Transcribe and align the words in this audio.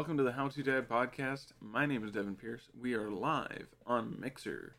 Welcome 0.00 0.16
to 0.16 0.22
the 0.22 0.32
How 0.32 0.48
to 0.48 0.62
Dad 0.62 0.88
podcast. 0.88 1.48
My 1.60 1.84
name 1.84 2.02
is 2.02 2.12
Devin 2.12 2.34
Pierce. 2.34 2.70
We 2.80 2.94
are 2.94 3.10
live 3.10 3.66
on 3.86 4.16
Mixer. 4.18 4.76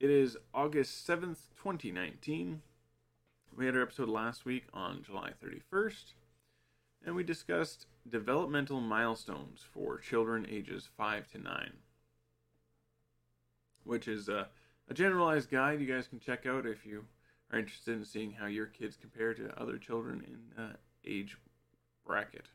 It 0.00 0.10
is 0.10 0.36
August 0.52 1.06
7th, 1.06 1.54
2019. 1.62 2.60
We 3.56 3.66
had 3.66 3.76
our 3.76 3.82
episode 3.82 4.08
last 4.08 4.44
week 4.44 4.64
on 4.74 5.04
July 5.04 5.30
31st, 5.40 6.14
and 7.04 7.14
we 7.14 7.22
discussed 7.22 7.86
developmental 8.08 8.80
milestones 8.80 9.60
for 9.72 9.96
children 9.96 10.44
ages 10.50 10.88
5 10.96 11.30
to 11.30 11.38
9, 11.38 11.72
which 13.84 14.08
is 14.08 14.28
a, 14.28 14.48
a 14.90 14.94
generalized 14.94 15.52
guide 15.52 15.80
you 15.80 15.86
guys 15.86 16.08
can 16.08 16.18
check 16.18 16.46
out 16.46 16.66
if 16.66 16.84
you 16.84 17.04
are 17.52 17.60
interested 17.60 17.96
in 17.96 18.04
seeing 18.04 18.32
how 18.32 18.46
your 18.46 18.66
kids 18.66 18.98
compare 19.00 19.34
to 19.34 19.56
other 19.56 19.78
children 19.78 20.24
in 20.26 20.60
uh, 20.60 20.72
age 21.06 21.36
bracket. 22.04 22.48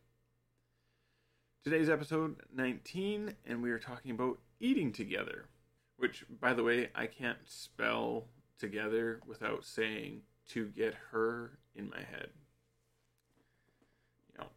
Today's 1.63 1.91
episode 1.91 2.37
19, 2.55 3.35
and 3.45 3.61
we 3.61 3.69
are 3.69 3.77
talking 3.77 4.09
about 4.09 4.39
eating 4.59 4.91
together, 4.91 5.45
which, 5.97 6.25
by 6.39 6.55
the 6.55 6.63
way, 6.63 6.89
I 6.95 7.05
can't 7.05 7.37
spell 7.45 8.25
together 8.57 9.19
without 9.27 9.63
saying 9.63 10.21
to 10.49 10.65
get 10.69 10.95
her 11.11 11.59
in 11.75 11.87
my 11.87 11.99
head. 11.99 12.29
You 14.33 14.39
know, 14.39 14.47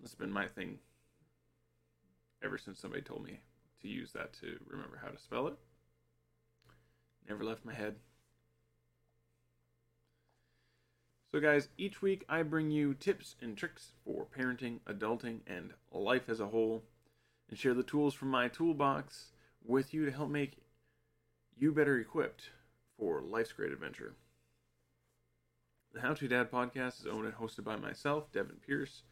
that's 0.00 0.16
been 0.16 0.32
my 0.32 0.48
thing 0.48 0.80
ever 2.42 2.58
since 2.58 2.80
somebody 2.80 3.02
told 3.02 3.22
me 3.22 3.38
to 3.82 3.88
use 3.88 4.10
that 4.14 4.32
to 4.40 4.58
remember 4.66 4.98
how 5.00 5.10
to 5.10 5.18
spell 5.18 5.46
it. 5.46 5.54
Never 7.28 7.44
left 7.44 7.64
my 7.64 7.74
head. 7.74 7.94
So, 11.32 11.38
guys, 11.38 11.68
each 11.78 12.02
week 12.02 12.24
I 12.28 12.42
bring 12.42 12.72
you 12.72 12.92
tips 12.92 13.36
and 13.40 13.56
tricks 13.56 13.92
for 14.04 14.26
parenting, 14.36 14.80
adulting, 14.80 15.40
and 15.46 15.74
life 15.92 16.28
as 16.28 16.40
a 16.40 16.48
whole, 16.48 16.82
and 17.48 17.56
share 17.56 17.72
the 17.72 17.84
tools 17.84 18.14
from 18.14 18.30
my 18.30 18.48
toolbox 18.48 19.30
with 19.64 19.94
you 19.94 20.04
to 20.04 20.10
help 20.10 20.28
make 20.28 20.56
you 21.56 21.70
better 21.70 21.98
equipped 21.98 22.50
for 22.98 23.20
life's 23.20 23.52
great 23.52 23.70
adventure. 23.70 24.14
The 25.92 26.00
How 26.00 26.14
to 26.14 26.26
Dad 26.26 26.50
podcast 26.50 27.00
is 27.00 27.06
owned 27.06 27.26
and 27.26 27.34
hosted 27.34 27.62
by 27.62 27.76
myself, 27.76 28.32
Devin 28.32 28.56
Pierce, 28.66 29.02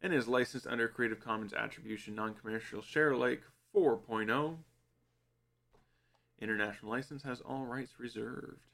and 0.00 0.12
is 0.12 0.26
licensed 0.26 0.66
under 0.66 0.88
Creative 0.88 1.20
Commons 1.20 1.52
Attribution 1.52 2.16
Non 2.16 2.34
Commercial 2.34 2.82
Share 2.82 3.12
Alike 3.12 3.42
4.0. 3.72 4.56
International 6.40 6.90
license 6.90 7.22
has 7.22 7.40
all 7.40 7.66
rights 7.66 8.00
reserved 8.00 8.71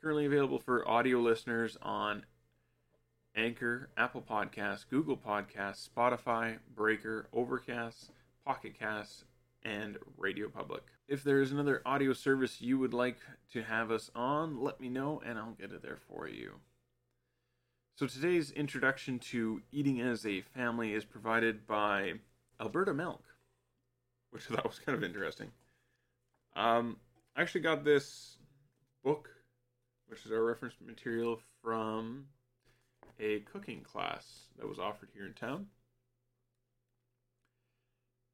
currently 0.00 0.26
available 0.26 0.58
for 0.58 0.88
audio 0.88 1.18
listeners 1.18 1.76
on 1.82 2.24
Anchor, 3.34 3.90
Apple 3.96 4.22
Podcasts, 4.22 4.88
Google 4.88 5.16
Podcasts, 5.16 5.88
Spotify, 5.88 6.58
Breaker, 6.74 7.26
Overcast, 7.32 8.10
Pocket 8.44 8.78
Casts, 8.78 9.24
and 9.62 9.98
Radio 10.16 10.48
Public. 10.48 10.82
If 11.08 11.24
there 11.24 11.40
is 11.40 11.52
another 11.52 11.82
audio 11.84 12.12
service 12.12 12.60
you 12.60 12.78
would 12.78 12.94
like 12.94 13.18
to 13.52 13.62
have 13.62 13.90
us 13.90 14.10
on, 14.14 14.60
let 14.60 14.80
me 14.80 14.88
know 14.88 15.20
and 15.24 15.38
I'll 15.38 15.56
get 15.58 15.72
it 15.72 15.82
there 15.82 15.98
for 16.08 16.28
you. 16.28 16.52
So 17.96 18.06
today's 18.06 18.52
introduction 18.52 19.18
to 19.30 19.60
eating 19.72 20.00
as 20.00 20.24
a 20.24 20.42
family 20.42 20.92
is 20.94 21.04
provided 21.04 21.66
by 21.66 22.14
Alberta 22.60 22.94
Milk, 22.94 23.24
which 24.30 24.44
I 24.50 24.54
thought 24.54 24.68
was 24.68 24.78
kind 24.78 24.96
of 24.96 25.02
interesting. 25.02 25.50
Um, 26.54 26.98
I 27.34 27.42
actually 27.42 27.62
got 27.62 27.84
this 27.84 28.36
book 29.02 29.30
which 30.08 30.26
is 30.26 30.32
our 30.32 30.42
reference 30.42 30.74
material 30.84 31.38
from 31.62 32.26
a 33.20 33.40
cooking 33.40 33.82
class 33.82 34.46
that 34.58 34.68
was 34.68 34.78
offered 34.78 35.10
here 35.14 35.26
in 35.26 35.34
town. 35.34 35.66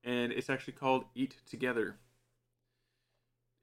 And 0.03 0.33
it's 0.33 0.51
actually 0.51 0.75
called 0.75 1.05
Eat 1.15 1.37
Together. 1.49 1.97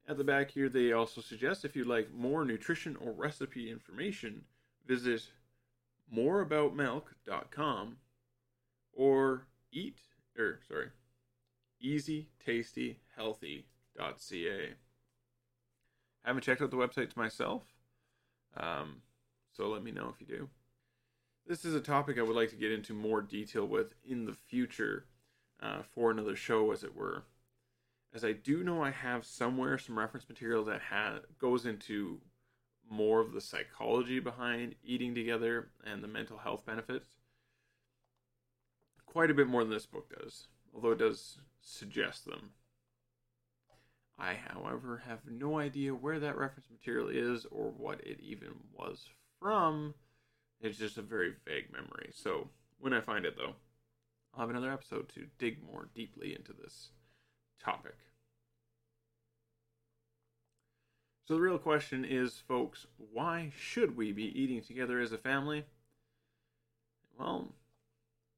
At 0.08 0.18
the 0.18 0.24
back 0.24 0.52
here, 0.52 0.68
they 0.68 0.92
also 0.92 1.22
suggest 1.22 1.64
if 1.64 1.76
you'd 1.76 1.88
like 1.88 2.12
more 2.12 2.44
nutrition 2.44 2.96
or 2.96 3.12
recipe 3.12 3.70
information, 3.70 4.46
visit 4.88 5.22
moreaboutmilk.com 6.14 7.98
or 8.94 9.46
eat, 9.72 10.00
or 10.38 10.60
sorry, 10.68 10.90
easytastyhealthy.ca. 11.84 14.74
Haven't 16.24 16.44
checked 16.44 16.62
out 16.62 16.72
the 16.72 16.78
website 16.78 17.16
myself, 17.16 17.64
um, 18.58 19.02
so 19.52 19.68
let 19.68 19.84
me 19.84 19.92
know 19.92 20.14
if 20.14 20.20
you 20.20 20.28
do. 20.28 20.50
This 21.48 21.66
is 21.66 21.76
a 21.76 21.82
topic 21.82 22.18
I 22.18 22.22
would 22.22 22.36
like 22.36 22.50
to 22.52 22.56
get 22.56 22.72
into 22.72 22.94
more 22.94 23.22
detail 23.22 23.66
with 23.66 23.94
in 24.04 24.26
the 24.26 24.34
future 24.34 25.06
uh, 25.62 25.82
for 25.94 26.12
another 26.12 26.36
show, 26.36 26.72
as 26.72 26.84
it 26.84 26.96
were. 26.96 27.24
As 28.14 28.24
I 28.26 28.34
do 28.34 28.64
know 28.64 28.84
I 28.84 28.92
have 28.92 29.26
somewhere 29.26 29.78
some 29.78 29.98
reference 29.98 30.28
material 30.28 30.64
that 30.66 30.82
ha- 30.90 31.20
goes 31.40 31.66
into 31.66 32.20
more 32.90 33.22
of 33.22 33.32
the 33.32 33.42
psychology 33.42 34.20
behind 34.20 34.76
eating 34.84 35.16
together 35.16 35.70
and 35.86 36.04
the 36.04 36.08
mental 36.08 36.38
health 36.38 36.66
benefits. 36.66 37.10
Quite 39.06 39.32
a 39.32 39.34
bit 39.34 39.48
more 39.48 39.64
than 39.64 39.72
this 39.72 39.86
book 39.86 40.14
does, 40.18 40.48
although 40.74 40.92
it 40.92 41.00
does 41.00 41.38
suggest 41.62 42.26
them. 42.26 42.52
I, 44.22 44.38
however, 44.54 45.02
have 45.08 45.20
no 45.28 45.58
idea 45.58 45.96
where 45.96 46.20
that 46.20 46.38
reference 46.38 46.70
material 46.70 47.10
is 47.10 47.48
or 47.50 47.72
what 47.72 48.00
it 48.02 48.20
even 48.22 48.50
was 48.72 49.08
from. 49.40 49.96
It's 50.62 50.78
just 50.78 51.00
a 51.00 51.02
very 51.02 51.34
vague 51.44 51.72
memory. 51.74 52.12
So 52.14 52.48
when 52.80 52.94
I 52.94 53.02
find 53.02 53.26
it, 53.26 53.36
though, 53.36 53.56
I'll 54.34 54.42
have 54.42 54.52
another 54.52 54.72
episode 54.72 55.10
to 55.16 55.26
dig 55.40 55.58
more 55.66 55.90
deeply 55.96 56.36
into 56.36 56.54
this 56.54 56.92
topic. 57.64 57.96
So 61.28 61.34
the 61.34 61.42
real 61.42 61.58
question 61.58 62.06
is, 62.06 62.44
folks, 62.48 62.86
why 63.12 63.52
should 63.58 63.98
we 63.98 64.12
be 64.12 64.40
eating 64.40 64.62
together 64.62 65.00
as 65.00 65.14
a 65.14 65.18
family? 65.18 65.66
Well, 67.18 67.48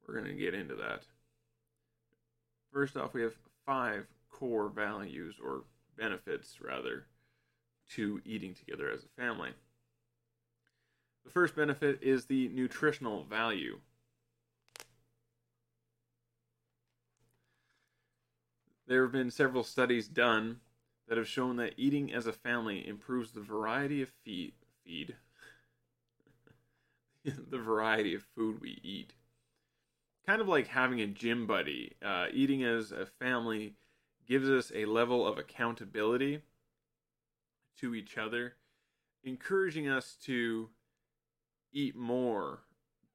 we're 0.07 0.13
going 0.13 0.27
to 0.27 0.33
get 0.33 0.53
into 0.53 0.75
that. 0.75 1.03
First 2.71 2.95
off, 2.95 3.13
we 3.13 3.21
have 3.21 3.33
five 3.65 4.05
core 4.29 4.69
values 4.69 5.35
or 5.43 5.63
benefits 5.97 6.59
rather 6.61 7.05
to 7.91 8.21
eating 8.25 8.53
together 8.53 8.89
as 8.89 9.03
a 9.03 9.21
family. 9.21 9.51
The 11.25 11.31
first 11.31 11.55
benefit 11.55 11.99
is 12.01 12.25
the 12.25 12.49
nutritional 12.49 13.23
value. 13.23 13.79
There 18.87 19.03
have 19.03 19.11
been 19.13 19.31
several 19.31 19.63
studies 19.63 20.07
done 20.07 20.59
that 21.07 21.17
have 21.17 21.27
shown 21.27 21.55
that 21.57 21.73
eating 21.77 22.13
as 22.13 22.27
a 22.27 22.33
family 22.33 22.85
improves 22.87 23.31
the 23.31 23.41
variety 23.41 24.01
of 24.01 24.09
feed, 24.23 24.53
feed 24.83 25.15
the 27.23 27.57
variety 27.57 28.15
of 28.15 28.23
food 28.35 28.59
we 28.61 28.79
eat. 28.83 29.13
Kind 30.25 30.41
of 30.41 30.47
like 30.47 30.67
having 30.67 31.01
a 31.01 31.07
gym 31.07 31.47
buddy. 31.47 31.95
Uh, 32.03 32.27
eating 32.31 32.63
as 32.63 32.91
a 32.91 33.05
family 33.05 33.75
gives 34.27 34.49
us 34.49 34.71
a 34.73 34.85
level 34.85 35.27
of 35.27 35.37
accountability 35.37 36.41
to 37.79 37.95
each 37.95 38.17
other, 38.17 38.53
encouraging 39.23 39.87
us 39.87 40.15
to 40.23 40.69
eat 41.71 41.95
more 41.95 42.59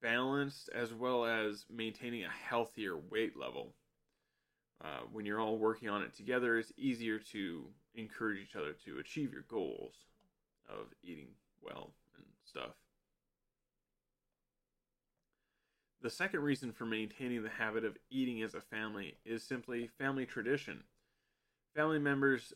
balanced 0.01 0.69
as 0.75 0.93
well 0.93 1.25
as 1.25 1.65
maintaining 1.71 2.25
a 2.25 2.31
healthier 2.31 2.97
weight 2.97 3.37
level. 3.39 3.75
Uh, 4.83 5.01
when 5.13 5.27
you're 5.27 5.41
all 5.41 5.59
working 5.59 5.89
on 5.89 6.03
it 6.03 6.15
together, 6.15 6.59
it's 6.59 6.73
easier 6.77 7.19
to 7.19 7.67
encourage 7.95 8.39
each 8.39 8.55
other 8.55 8.73
to 8.85 8.99
achieve 8.99 9.33
your 9.33 9.45
goals 9.49 9.95
of 10.69 10.87
eating 11.03 11.29
well 11.61 11.95
and 12.17 12.27
stuff. 12.45 12.71
The 16.01 16.11
second 16.11 16.41
reason 16.41 16.73
for 16.73 16.87
maintaining 16.87 17.43
the 17.43 17.49
habit 17.49 17.85
of 17.85 17.97
eating 18.09 18.41
as 18.43 18.55
a 18.55 18.61
family 18.61 19.17
is 19.25 19.43
simply 19.43 19.89
family 19.99 20.27
tradition. 20.27 20.85
Family 21.75 21.99
members 21.99 22.53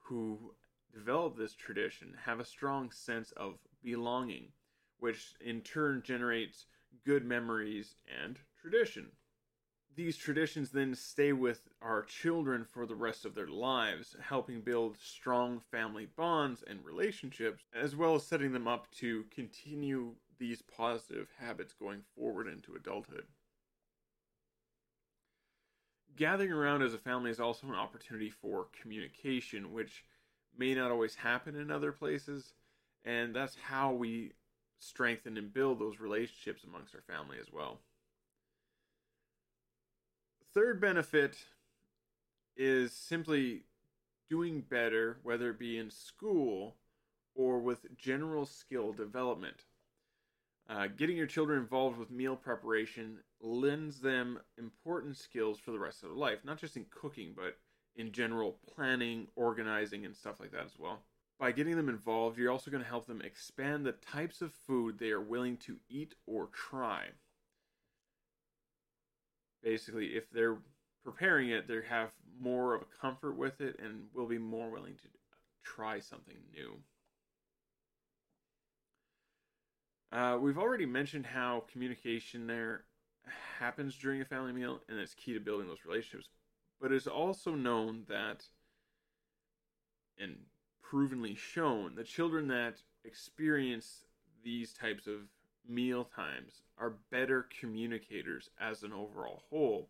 who 0.00 0.54
develop 0.92 1.36
this 1.36 1.54
tradition 1.54 2.14
have 2.24 2.40
a 2.40 2.44
strong 2.44 2.90
sense 2.90 3.32
of 3.32 3.58
belonging, 3.82 4.52
which 4.98 5.34
in 5.40 5.60
turn 5.62 6.02
generates 6.02 6.66
good 7.04 7.24
memories 7.24 7.94
and 8.22 8.38
tradition. 8.60 9.12
These 9.94 10.16
traditions 10.16 10.70
then 10.70 10.94
stay 10.94 11.32
with 11.32 11.68
our 11.82 12.02
children 12.02 12.64
for 12.64 12.86
the 12.86 12.94
rest 12.94 13.24
of 13.24 13.34
their 13.34 13.48
lives, 13.48 14.16
helping 14.20 14.60
build 14.60 14.96
strong 14.98 15.60
family 15.60 16.06
bonds 16.06 16.62
and 16.62 16.84
relationships, 16.84 17.64
as 17.72 17.96
well 17.96 18.14
as 18.14 18.26
setting 18.26 18.52
them 18.52 18.68
up 18.68 18.90
to 18.92 19.24
continue 19.30 20.14
these 20.38 20.62
positive 20.62 21.28
habits 21.38 21.72
going 21.72 22.02
forward 22.14 22.46
into 22.46 22.74
adulthood 22.74 23.26
gathering 26.16 26.52
around 26.52 26.82
as 26.82 26.94
a 26.94 26.98
family 26.98 27.30
is 27.30 27.40
also 27.40 27.66
an 27.66 27.74
opportunity 27.74 28.30
for 28.30 28.68
communication, 28.80 29.72
which 29.72 30.04
may 30.56 30.74
not 30.74 30.90
always 30.90 31.14
happen 31.14 31.54
in 31.54 31.70
other 31.70 31.92
places. 31.92 32.52
And 33.04 33.34
that's 33.34 33.56
how 33.56 33.92
we 33.92 34.32
strengthen 34.80 35.36
and 35.36 35.52
build 35.52 35.78
those 35.78 36.00
relationships 36.00 36.64
amongst 36.64 36.94
our 36.94 37.02
family 37.02 37.38
as 37.40 37.52
well. 37.52 37.80
third 40.54 40.80
benefit 40.80 41.36
is 42.56 42.92
simply 42.92 43.62
doing 44.28 44.60
better, 44.60 45.18
whether 45.22 45.50
it 45.50 45.58
be 45.58 45.78
in 45.78 45.90
school 45.90 46.74
or 47.34 47.60
with 47.60 47.96
general 47.96 48.44
skill 48.44 48.92
development. 48.92 49.64
Uh, 50.68 50.86
getting 50.86 51.16
your 51.16 51.26
children 51.26 51.58
involved 51.58 51.98
with 51.98 52.10
meal 52.10 52.36
preparation 52.36 53.18
lends 53.40 54.00
them 54.00 54.38
important 54.58 55.16
skills 55.16 55.58
for 55.58 55.70
the 55.70 55.78
rest 55.78 56.02
of 56.02 56.10
their 56.10 56.18
life, 56.18 56.40
not 56.44 56.58
just 56.58 56.76
in 56.76 56.84
cooking, 56.90 57.32
but 57.34 57.56
in 57.96 58.12
general 58.12 58.58
planning, 58.74 59.26
organizing, 59.34 60.04
and 60.04 60.14
stuff 60.14 60.38
like 60.40 60.52
that 60.52 60.66
as 60.66 60.78
well. 60.78 61.00
By 61.38 61.52
getting 61.52 61.76
them 61.76 61.88
involved, 61.88 62.38
you're 62.38 62.50
also 62.50 62.70
going 62.70 62.82
to 62.82 62.88
help 62.88 63.06
them 63.06 63.22
expand 63.22 63.86
the 63.86 63.92
types 63.92 64.42
of 64.42 64.52
food 64.52 64.98
they 64.98 65.10
are 65.10 65.20
willing 65.20 65.56
to 65.58 65.76
eat 65.88 66.14
or 66.26 66.48
try. 66.52 67.06
Basically, 69.62 70.08
if 70.08 70.30
they're 70.30 70.58
preparing 71.02 71.48
it, 71.48 71.66
they 71.66 71.80
have 71.88 72.10
more 72.40 72.74
of 72.74 72.82
a 72.82 73.00
comfort 73.00 73.36
with 73.36 73.60
it 73.60 73.78
and 73.82 74.06
will 74.14 74.26
be 74.26 74.38
more 74.38 74.68
willing 74.68 74.94
to 74.96 75.08
try 75.64 75.98
something 75.98 76.36
new. 76.52 76.76
Uh, 80.18 80.36
we've 80.36 80.58
already 80.58 80.84
mentioned 80.84 81.24
how 81.24 81.62
communication 81.70 82.48
there 82.48 82.82
happens 83.60 83.94
during 83.94 84.20
a 84.20 84.24
family 84.24 84.50
meal 84.50 84.80
and 84.88 84.98
it's 84.98 85.14
key 85.14 85.32
to 85.32 85.38
building 85.38 85.68
those 85.68 85.84
relationships. 85.86 86.28
But 86.80 86.90
it's 86.90 87.06
also 87.06 87.54
known 87.54 88.02
that, 88.08 88.42
and 90.18 90.34
provenly 90.82 91.36
shown, 91.36 91.94
that 91.94 92.06
children 92.06 92.48
that 92.48 92.82
experience 93.04 94.06
these 94.42 94.72
types 94.72 95.06
of 95.06 95.20
meal 95.68 96.02
times 96.02 96.62
are 96.78 96.94
better 97.12 97.46
communicators 97.60 98.50
as 98.60 98.82
an 98.82 98.92
overall 98.92 99.44
whole 99.50 99.88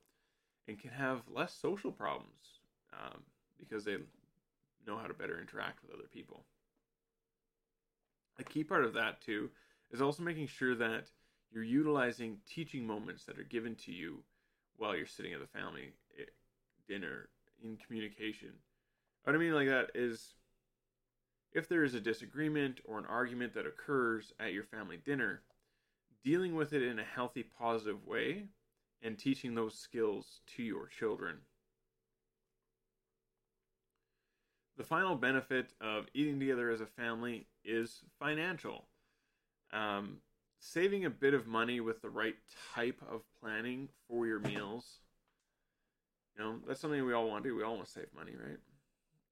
and 0.67 0.79
can 0.79 0.91
have 0.91 1.23
less 1.35 1.55
social 1.55 1.91
problems 1.91 2.61
um, 2.93 3.23
because 3.59 3.87
they 3.87 3.97
know 4.87 4.99
how 4.99 5.07
to 5.07 5.15
better 5.15 5.41
interact 5.41 5.79
with 5.83 5.95
other 5.95 6.09
people. 6.13 6.45
A 8.39 8.45
key 8.45 8.63
part 8.63 8.85
of 8.85 8.93
that, 8.93 9.23
too, 9.23 9.49
is 9.91 10.03
also 10.03 10.23
making 10.23 10.47
sure 10.47 10.75
that 10.75 11.11
you're 11.51 11.65
utilizing 11.65 12.39
teaching 12.47 12.87
moments 12.87 13.25
that 13.25 13.39
are 13.39 13.45
given 13.45 13.75
to 13.77 13.93
you 13.93 14.23
while 14.77 14.97
you're 14.97 15.07
sitting 15.07 15.33
at 15.33 15.41
the 15.41 15.47
family 15.47 15.93
eh, 16.19 16.25
dinner 16.87 17.29
in 17.63 17.77
communication. 17.77 18.53
What 19.25 19.35
I 19.35 19.39
mean 19.39 19.55
like 19.55 19.69
that 19.69 19.91
is 19.95 20.35
if 21.53 21.69
there 21.69 21.85
is 21.85 21.95
a 21.95 22.01
disagreement 22.01 22.81
or 22.85 22.99
an 22.99 23.07
argument 23.07 23.55
that 23.55 23.67
occurs 23.67 24.33
at 24.39 24.53
your 24.53 24.65
family 24.65 24.99
dinner, 25.05 25.43
dealing 26.23 26.55
with 26.55 26.73
it 26.73 26.83
in 26.83 26.99
a 26.99 27.05
healthy, 27.05 27.43
positive 27.43 28.07
way 28.07 28.49
and 29.03 29.19
teaching 29.19 29.55
those 29.55 29.79
skills 29.79 30.41
to 30.57 30.63
your 30.63 30.87
children. 30.87 31.37
The 34.77 34.85
final 34.85 35.17
benefit 35.17 35.73
of 35.81 36.07
eating 36.15 36.39
together 36.39 36.71
as 36.71 36.81
a 36.81 36.87
family 36.87 37.47
is 37.65 38.03
financial. 38.19 38.87
Um, 39.73 40.19
saving 40.61 41.05
a 41.05 41.11
bit 41.11 41.35
of 41.35 41.47
money 41.47 41.81
with 41.81 42.03
the 42.03 42.11
right 42.11 42.35
type 42.75 43.01
of 43.11 43.23
planning 43.41 43.89
for 44.09 44.27
your 44.27 44.41
meals. 44.41 45.01
You 46.37 46.45
know, 46.45 46.57
that's 46.67 46.81
something 46.81 47.05
we 47.05 47.13
all 47.13 47.29
want 47.29 47.45
to 47.45 47.51
do. 47.51 47.57
We 47.57 47.63
all 47.63 47.77
want 47.77 47.87
to 47.87 47.93
save 47.93 48.09
money, 48.15 48.33
right? 48.33 48.59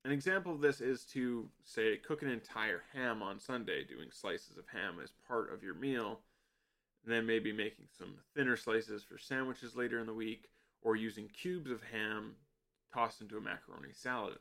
An 0.05 0.12
example 0.12 0.53
of 0.53 0.61
this 0.61 0.81
is 0.81 1.05
to, 1.06 1.49
say, 1.65 1.97
cook 1.97 2.23
an 2.23 2.31
entire 2.31 2.83
ham 2.93 3.23
on 3.23 3.41
Sunday, 3.41 3.85
doing 3.85 4.09
slices 4.12 4.56
of 4.56 4.65
ham 4.73 4.99
as 5.03 5.11
part 5.27 5.53
of 5.53 5.65
your 5.65 5.75
meal, 5.75 6.21
and 7.05 7.12
then 7.12 7.27
maybe 7.27 7.53
making 7.53 7.87
some 7.97 8.15
thinner 8.35 8.56
slices 8.56 9.03
for 9.03 9.19
sandwiches 9.19 9.75
later 9.75 9.99
in 9.99 10.06
the 10.06 10.15
week, 10.15 10.49
or 10.83 10.94
using 10.94 11.27
cubes 11.29 11.71
of 11.71 11.83
ham 11.93 12.37
tossed 12.94 13.21
into 13.21 13.37
a 13.37 13.41
macaroni 13.41 13.93
salad. 13.93 14.38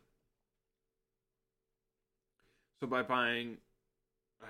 So, 2.79 2.85
by 2.85 3.01
buying 3.01 3.57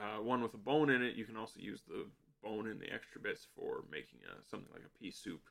uh, 0.02 0.22
one 0.22 0.42
with 0.42 0.54
a 0.54 0.58
bone 0.58 0.90
in 0.90 1.02
it. 1.02 1.16
You 1.16 1.26
can 1.26 1.38
also 1.38 1.60
use 1.60 1.82
the 1.88 2.06
bone 2.44 2.68
and 2.68 2.80
the 2.80 2.94
extra 2.94 3.20
bits 3.20 3.48
for 3.56 3.84
making 3.92 4.20
a, 4.26 4.46
something 4.50 4.70
like 4.72 4.84
a 4.86 5.00
pea 5.00 5.12
soup 5.12 5.42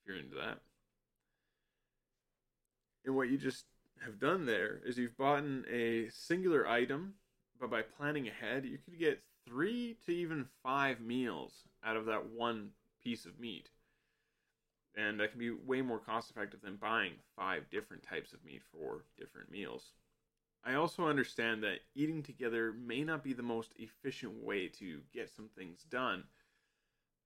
if 0.00 0.08
you're 0.08 0.18
into 0.18 0.36
that. 0.36 0.58
And 3.04 3.16
what 3.16 3.28
you 3.28 3.38
just 3.38 3.64
have 4.04 4.20
done 4.20 4.46
there 4.46 4.80
is 4.84 4.98
you've 4.98 5.16
bought 5.16 5.42
a 5.70 6.08
singular 6.10 6.66
item, 6.68 7.14
but 7.60 7.70
by 7.70 7.82
planning 7.82 8.28
ahead, 8.28 8.64
you 8.64 8.78
could 8.78 8.98
get 8.98 9.22
three 9.46 9.96
to 10.06 10.12
even 10.12 10.46
five 10.62 11.00
meals 11.00 11.64
out 11.84 11.96
of 11.96 12.06
that 12.06 12.26
one 12.26 12.70
piece 13.02 13.24
of 13.24 13.40
meat. 13.40 13.70
And 14.96 15.20
that 15.20 15.30
can 15.30 15.38
be 15.38 15.50
way 15.50 15.80
more 15.80 15.98
cost 15.98 16.30
effective 16.30 16.60
than 16.62 16.76
buying 16.76 17.12
five 17.36 17.70
different 17.70 18.02
types 18.02 18.32
of 18.32 18.44
meat 18.44 18.62
for 18.72 19.04
different 19.16 19.50
meals. 19.50 19.92
I 20.64 20.74
also 20.74 21.06
understand 21.06 21.62
that 21.62 21.80
eating 21.94 22.22
together 22.22 22.72
may 22.72 23.04
not 23.04 23.24
be 23.24 23.32
the 23.32 23.42
most 23.42 23.72
efficient 23.78 24.44
way 24.44 24.68
to 24.78 25.00
get 25.12 25.30
some 25.30 25.48
things 25.56 25.84
done. 25.88 26.24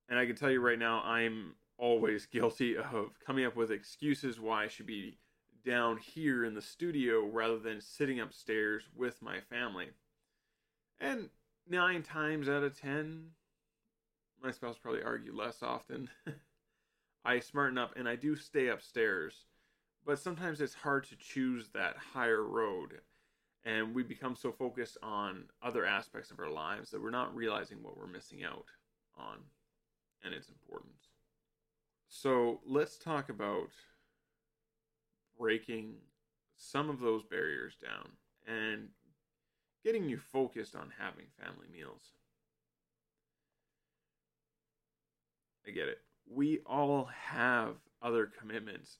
And 0.07 0.19
I 0.19 0.25
can 0.25 0.35
tell 0.35 0.51
you 0.51 0.61
right 0.61 0.79
now, 0.79 1.01
I'm 1.03 1.55
always 1.77 2.25
guilty 2.31 2.77
of 2.77 3.19
coming 3.25 3.45
up 3.45 3.55
with 3.55 3.71
excuses 3.71 4.39
why 4.39 4.65
I 4.65 4.67
should 4.67 4.85
be 4.85 5.17
down 5.65 5.97
here 5.97 6.45
in 6.45 6.53
the 6.53 6.61
studio 6.61 7.25
rather 7.25 7.57
than 7.57 7.81
sitting 7.81 8.19
upstairs 8.19 8.83
with 8.95 9.21
my 9.21 9.39
family. 9.39 9.87
And 10.99 11.29
nine 11.67 12.03
times 12.03 12.49
out 12.49 12.63
of 12.63 12.79
ten, 12.79 13.31
my 14.41 14.51
spouse 14.51 14.77
probably 14.77 15.03
argue 15.03 15.33
less 15.35 15.63
often. 15.63 16.09
I 17.25 17.39
smarten 17.39 17.77
up 17.77 17.93
and 17.95 18.07
I 18.07 18.15
do 18.15 18.35
stay 18.35 18.67
upstairs, 18.67 19.45
but 20.05 20.19
sometimes 20.19 20.59
it's 20.59 20.73
hard 20.73 21.05
to 21.05 21.15
choose 21.15 21.69
that 21.69 21.95
higher 22.13 22.43
road 22.43 22.99
and 23.65 23.95
we 23.95 24.03
become 24.03 24.35
so 24.35 24.51
focused 24.51 24.97
on 25.01 25.45
other 25.61 25.85
aspects 25.85 26.31
of 26.31 26.39
our 26.39 26.49
lives 26.49 26.91
that 26.91 27.01
we're 27.01 27.09
not 27.09 27.35
realizing 27.35 27.81
what 27.81 27.97
we're 27.97 28.07
missing 28.07 28.43
out 28.43 28.65
on 29.17 29.37
and 30.23 30.33
its 30.33 30.49
importance. 30.49 31.09
So 32.07 32.59
let's 32.65 32.97
talk 32.97 33.29
about 33.29 33.69
breaking 35.37 35.95
some 36.55 36.89
of 36.89 36.99
those 36.99 37.23
barriers 37.23 37.75
down 37.81 38.09
and 38.47 38.89
getting 39.83 40.07
you 40.07 40.17
focused 40.17 40.75
on 40.75 40.91
having 40.97 41.25
family 41.39 41.67
meals. 41.71 42.11
I 45.67 45.71
get 45.71 45.87
it. 45.87 45.99
We 46.29 46.59
all 46.65 47.09
have 47.29 47.75
other 48.01 48.29
commitments. 48.39 48.97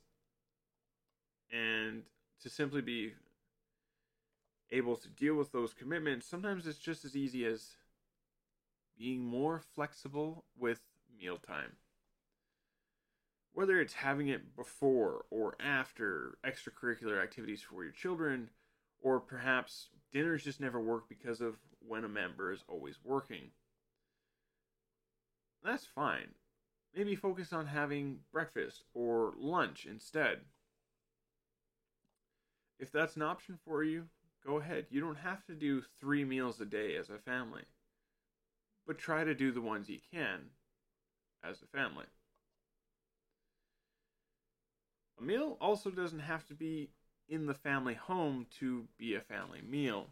And 1.52 2.04
to 2.42 2.50
simply 2.50 2.82
be 2.82 3.14
able 4.74 4.98
to 4.98 5.08
deal 5.08 5.36
with 5.36 5.52
those 5.52 5.74
commitments, 5.74 6.28
sometimes 6.28 6.68
it's 6.68 6.80
just 6.80 7.06
as 7.06 7.16
easy 7.16 7.46
as 7.46 7.78
being 8.98 9.24
more 9.24 9.62
flexible 9.74 10.46
with 10.58 10.82
mealtime. 11.18 11.78
Whether 13.54 13.80
it's 13.80 13.94
having 13.94 14.28
it 14.30 14.56
before 14.56 15.26
or 15.30 15.56
after 15.60 16.38
extracurricular 16.46 17.22
activities 17.22 17.62
for 17.62 17.84
your 17.84 17.94
children, 17.94 18.50
or 19.00 19.20
perhaps 19.20 19.90
dinners 20.12 20.44
just 20.44 20.60
never 20.60 20.80
work 20.80 21.08
because 21.08 21.40
of 21.40 21.58
when 21.88 22.04
a 22.04 22.10
member 22.10 22.52
is 22.52 22.64
always 22.68 22.96
working. 23.04 23.52
That's 25.64 25.86
fine. 25.86 26.30
Maybe 26.96 27.16
focus 27.16 27.54
on 27.54 27.68
having 27.68 28.20
breakfast 28.32 28.84
or 28.94 29.34
lunch 29.38 29.86
instead. 29.86 30.40
If 32.80 32.92
that's 32.92 33.16
an 33.16 33.22
option 33.22 33.58
for 33.66 33.84
you, 33.84 34.06
Go 34.46 34.58
ahead. 34.58 34.88
You 34.90 35.00
don't 35.00 35.20
have 35.20 35.46
to 35.46 35.54
do 35.54 35.84
three 36.00 36.26
meals 36.26 36.60
a 36.60 36.66
day 36.66 36.96
as 36.96 37.10
a 37.10 37.18
family, 37.18 37.64
but 38.86 38.98
try 38.98 39.24
to 39.24 39.34
do 39.34 39.52
the 39.52 39.62
ones 39.62 39.90
you 39.90 40.00
can 40.12 40.42
as 41.44 41.62
a 41.62 41.78
family. 41.78 42.06
A 45.20 45.24
meal 45.24 45.58
also 45.62 45.90
doesn't 45.90 46.20
have 46.20 46.46
to 46.48 46.54
be 46.54 46.90
in 47.30 47.46
the 47.46 47.54
family 47.54 47.94
home 47.94 48.48
to 48.60 48.86
be 48.98 49.16
a 49.16 49.22
family 49.22 49.62
meal, 49.62 50.08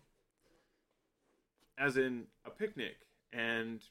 as 1.77 1.97
in 1.97 2.27
a 2.45 2.49
picnic, 2.49 2.95
and 3.33 3.81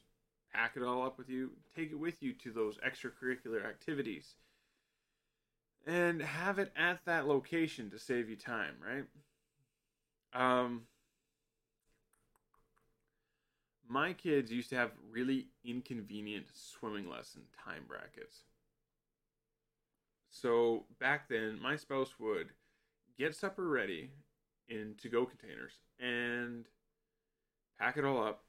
pack 0.54 0.76
it 0.76 0.82
all 0.82 1.02
up 1.02 1.18
with 1.18 1.28
you, 1.28 1.50
take 1.76 1.90
it 1.90 1.99
with 1.99 2.23
you 2.23 2.32
to 2.32 2.50
those 2.50 2.78
extracurricular 2.78 3.64
activities, 3.66 4.37
and 5.87 6.23
have 6.23 6.59
it 6.59 6.73
at 6.76 7.04
that 7.04 7.26
location 7.26 7.90
to 7.90 7.99
save 7.99 8.30
you 8.30 8.37
time, 8.37 8.75
right? 8.82 9.04
Um, 10.33 10.83
my 13.89 14.13
kids 14.13 14.53
used 14.53 14.71
to 14.71 14.77
have 14.77 14.93
really 15.11 15.49
inconvenient 15.65 16.47
swimming 16.55 17.09
lesson 17.09 17.43
time 17.65 17.83
brackets. 17.89 18.45
So 20.31 20.85
back 21.01 21.29
then, 21.29 21.59
my 21.61 21.75
spouse 21.77 22.15
would 22.21 22.51
get 23.19 23.35
supper 23.35 23.69
ready 23.69 24.11
in 24.69 24.95
to 25.03 25.09
go 25.09 25.27
containers 25.27 25.73
and 25.99 26.67
pack 27.79 27.97
it 27.97 28.05
all 28.05 28.23
up, 28.23 28.45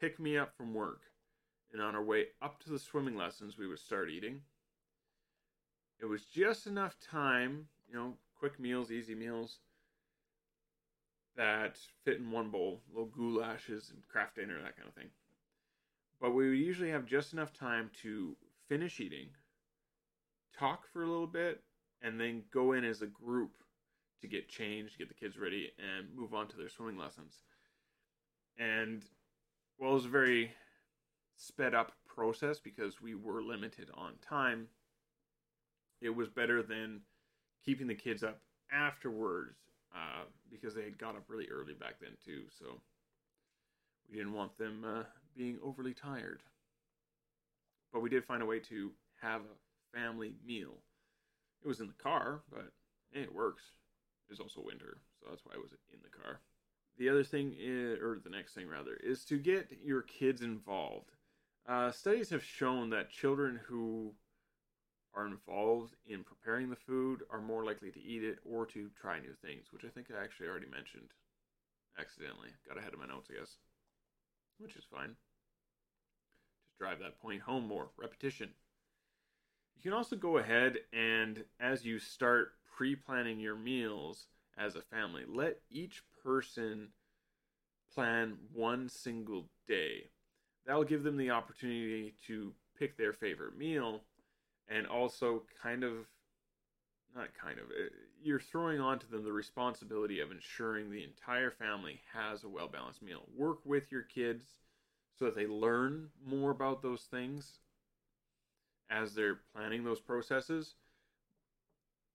pick 0.00 0.20
me 0.20 0.38
up 0.38 0.56
from 0.56 0.72
work, 0.72 1.02
and 1.72 1.82
on 1.82 1.96
our 1.96 2.04
way 2.04 2.26
up 2.40 2.62
to 2.62 2.70
the 2.70 2.78
swimming 2.78 3.16
lessons, 3.16 3.58
we 3.58 3.66
would 3.66 3.80
start 3.80 4.08
eating. 4.08 4.40
it 6.00 6.06
was 6.06 6.24
just 6.24 6.66
enough 6.66 6.96
time, 7.00 7.66
you 7.88 7.94
know, 7.94 8.14
quick 8.38 8.60
meals, 8.60 8.92
easy 8.92 9.14
meals 9.14 9.58
that 11.36 11.78
fit 12.04 12.18
in 12.18 12.30
one 12.30 12.50
bowl, 12.50 12.80
little 12.92 13.08
goulashes 13.08 13.90
and 13.90 14.06
Kraft 14.08 14.36
dinner, 14.36 14.60
that 14.62 14.76
kind 14.76 14.88
of 14.88 14.94
thing. 14.94 15.10
But 16.20 16.32
we 16.32 16.48
would 16.48 16.58
usually 16.58 16.90
have 16.90 17.06
just 17.06 17.32
enough 17.32 17.52
time 17.52 17.90
to 18.02 18.36
finish 18.68 19.00
eating, 19.00 19.28
talk 20.58 20.86
for 20.92 21.02
a 21.02 21.08
little 21.08 21.26
bit, 21.26 21.62
and 22.02 22.20
then 22.20 22.42
go 22.52 22.72
in 22.72 22.84
as 22.84 23.02
a 23.02 23.06
group 23.06 23.50
to 24.20 24.28
get 24.28 24.48
changed, 24.48 24.98
get 24.98 25.08
the 25.08 25.14
kids 25.14 25.38
ready, 25.38 25.70
and 25.78 26.06
move 26.14 26.34
on 26.34 26.48
to 26.48 26.56
their 26.56 26.68
swimming 26.68 26.96
lessons. 26.96 27.42
And 28.58 29.02
well, 29.78 29.90
it 29.90 29.94
was 29.94 30.04
a 30.06 30.08
very 30.08 30.52
sped 31.36 31.74
up 31.74 31.92
process 32.06 32.60
because 32.60 33.02
we 33.02 33.14
were 33.14 33.42
limited 33.42 33.88
on 33.94 34.12
time. 34.26 34.68
It 36.00 36.14
was 36.14 36.28
better 36.28 36.62
than 36.62 37.00
keeping 37.64 37.86
the 37.86 37.94
kids 37.94 38.22
up 38.22 38.40
afterwards 38.72 39.58
uh, 39.94 40.24
because 40.50 40.74
they 40.74 40.82
had 40.82 40.98
got 40.98 41.16
up 41.16 41.24
really 41.28 41.48
early 41.48 41.74
back 41.74 41.94
then 42.00 42.10
too. 42.24 42.42
So 42.58 42.80
we 44.10 44.16
didn't 44.16 44.32
want 44.34 44.56
them 44.58 44.84
uh, 44.84 45.02
being 45.36 45.58
overly 45.62 45.94
tired. 45.94 46.42
But 47.92 48.00
we 48.00 48.10
did 48.10 48.24
find 48.24 48.42
a 48.42 48.46
way 48.46 48.58
to 48.60 48.90
have 49.22 49.42
a 49.42 49.96
family 49.96 50.34
meal. 50.46 50.78
It 51.64 51.68
was 51.68 51.80
in 51.80 51.86
the 51.86 52.02
car, 52.02 52.42
but 52.50 52.72
hey, 53.12 53.22
it 53.22 53.34
works. 53.34 53.62
It's 54.28 54.40
also 54.40 54.62
winter, 54.64 54.98
so 55.20 55.26
that's 55.30 55.44
why 55.44 55.52
it 55.54 55.62
was 55.62 55.72
in 55.92 55.98
the 56.02 56.08
car. 56.08 56.40
The 56.98 57.08
other 57.08 57.24
thing, 57.24 57.54
is, 57.58 57.98
or 58.00 58.20
the 58.22 58.30
next 58.30 58.54
thing 58.54 58.68
rather, 58.68 58.94
is 59.02 59.24
to 59.26 59.38
get 59.38 59.68
your 59.84 60.02
kids 60.02 60.42
involved. 60.42 61.10
Uh, 61.68 61.90
studies 61.90 62.30
have 62.30 62.44
shown 62.44 62.90
that 62.90 63.10
children 63.10 63.60
who 63.66 64.12
are 65.14 65.26
involved 65.26 65.94
in 66.06 66.24
preparing 66.24 66.70
the 66.70 66.76
food 66.76 67.22
are 67.30 67.40
more 67.40 67.64
likely 67.64 67.90
to 67.90 68.02
eat 68.02 68.24
it 68.24 68.38
or 68.44 68.66
to 68.66 68.90
try 69.00 69.18
new 69.20 69.34
things, 69.44 69.66
which 69.72 69.84
I 69.84 69.88
think 69.88 70.08
I 70.10 70.22
actually 70.22 70.48
already 70.48 70.68
mentioned 70.68 71.10
accidentally. 71.98 72.48
Got 72.68 72.78
ahead 72.78 72.92
of 72.92 72.98
my 72.98 73.06
notes, 73.06 73.28
I 73.30 73.38
guess, 73.38 73.56
which 74.58 74.76
is 74.76 74.84
fine. 74.90 75.16
Just 76.66 76.78
drive 76.78 76.98
that 77.00 77.20
point 77.20 77.42
home 77.42 77.66
more. 77.66 77.88
Repetition. 77.96 78.50
You 79.76 79.82
can 79.82 79.92
also 79.92 80.16
go 80.16 80.38
ahead 80.38 80.78
and, 80.92 81.44
as 81.60 81.84
you 81.84 81.98
start 81.98 82.52
pre 82.76 82.96
planning 82.96 83.38
your 83.38 83.56
meals 83.56 84.26
as 84.56 84.76
a 84.76 84.82
family, 84.82 85.24
let 85.28 85.58
each 85.70 86.02
person 86.22 86.88
plan 87.94 88.34
one 88.52 88.88
single 88.88 89.48
day. 89.68 90.10
That'll 90.66 90.84
give 90.84 91.02
them 91.02 91.16
the 91.16 91.30
opportunity 91.30 92.14
to 92.26 92.52
pick 92.78 92.96
their 92.96 93.12
favorite 93.12 93.56
meal 93.56 94.02
and 94.68 94.86
also 94.86 95.42
kind 95.62 95.84
of 95.84 96.06
not 97.14 97.28
kind 97.40 97.58
of 97.58 97.66
uh, 97.66 97.88
you're 98.22 98.40
throwing 98.40 98.80
onto 98.80 99.06
them 99.06 99.24
the 99.24 99.32
responsibility 99.32 100.20
of 100.20 100.30
ensuring 100.30 100.90
the 100.90 101.04
entire 101.04 101.50
family 101.50 102.00
has 102.12 102.44
a 102.44 102.48
well 102.48 102.68
balanced 102.68 103.02
meal. 103.02 103.22
Work 103.36 103.58
with 103.64 103.92
your 103.92 104.02
kids 104.02 104.44
so 105.18 105.26
that 105.26 105.36
they 105.36 105.46
learn 105.46 106.08
more 106.26 106.50
about 106.50 106.82
those 106.82 107.02
things 107.02 107.58
as 108.90 109.14
they're 109.14 109.40
planning 109.54 109.84
those 109.84 110.00
processes. 110.00 110.74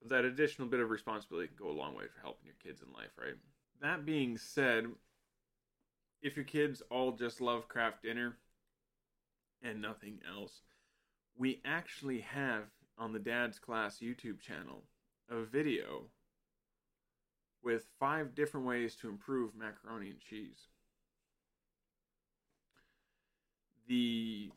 That 0.08 0.25
additional 0.25 0.68
bit 0.68 0.79
of 0.79 0.89
responsibility 0.89 1.48
can 1.48 1.58
go 1.58 1.72
a 1.72 1.77
long 1.77 1.96
way 1.96 2.06
for 2.13 2.22
helping 2.22 2.46
your 2.46 2.56
kids 2.63 2.82
in 2.82 2.94
life 2.94 3.12
right? 3.18 3.36
That 3.82 4.06
being 4.06 4.38
said 4.38 4.88
if 6.22 6.36
your 6.36 6.46
kids 6.46 6.82
all 6.89 7.13
just 7.13 7.39
love 7.39 7.68
Kraft 7.70 8.03
Dinner 8.03 8.38
and 9.62 9.82
nothing 9.82 10.20
else 10.29 10.62
we 11.39 11.62
actually 11.63 12.19
have 12.19 12.65
on 12.98 13.13
the 13.13 13.19
Dad's 13.19 13.58
Class 13.58 14.00
YouTube 14.00 14.41
channel 14.41 14.84
a 15.31 15.41
video 15.41 16.08
with 17.63 17.86
five 17.98 18.36
different 18.36 18.67
ways 18.67 18.96
to 18.98 19.08
improve 19.10 19.55
macaroni 19.55 20.10
and 20.10 20.19
cheese. 20.19 20.67
The 23.88 24.51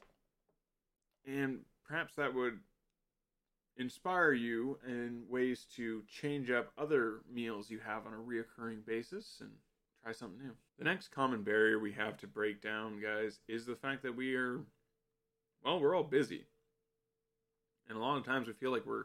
and 1.26 1.60
perhaps 1.86 2.16
that 2.16 2.34
would 2.34 2.58
inspire 3.76 4.32
you 4.32 4.78
in 4.86 5.22
ways 5.28 5.66
to 5.76 6.02
change 6.08 6.50
up 6.50 6.72
other 6.76 7.20
meals 7.32 7.70
you 7.70 7.78
have 7.78 8.06
on 8.06 8.12
a 8.12 8.16
reoccurring 8.16 8.84
basis 8.84 9.38
and 9.40 9.50
try 10.02 10.12
something 10.12 10.42
new. 10.42 10.52
The 10.78 10.84
next 10.84 11.08
common 11.08 11.42
barrier 11.42 11.78
we 11.78 11.92
have 11.92 12.18
to 12.18 12.26
break 12.26 12.60
down, 12.60 13.00
guys, 13.00 13.38
is 13.48 13.64
the 13.64 13.76
fact 13.76 14.02
that 14.02 14.16
we 14.16 14.34
are 14.34 14.60
well, 15.64 15.78
we're 15.78 15.96
all 15.96 16.02
busy. 16.02 16.46
And 17.92 18.00
a 18.00 18.02
lot 18.02 18.16
of 18.16 18.24
times 18.24 18.46
we 18.46 18.54
feel 18.54 18.70
like 18.70 18.86
we're 18.86 19.04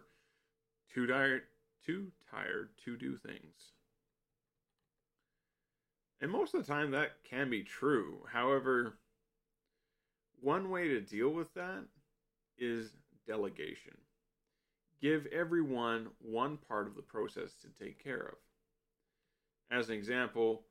too 0.94 1.08
tired, 1.08 1.42
too 1.86 2.08
tired 2.32 2.70
to 2.86 2.96
do 2.96 3.18
things. 3.18 3.74
And 6.22 6.32
most 6.32 6.54
of 6.54 6.66
the 6.66 6.72
time 6.72 6.92
that 6.92 7.22
can 7.30 7.50
be 7.50 7.64
true. 7.64 8.20
However, 8.32 8.94
one 10.40 10.70
way 10.70 10.88
to 10.88 11.02
deal 11.02 11.28
with 11.32 11.54
that 11.56 11.84
is 12.58 12.96
delegation. 13.28 13.98
Give 15.02 15.26
everyone 15.34 16.08
one 16.20 16.56
part 16.56 16.88
of 16.88 16.96
the 16.96 17.02
process 17.02 17.56
to 17.56 17.84
take 17.84 18.02
care 18.02 18.32
of. 18.32 18.38
As 19.70 19.90
an 19.90 19.96
example, 19.96 20.64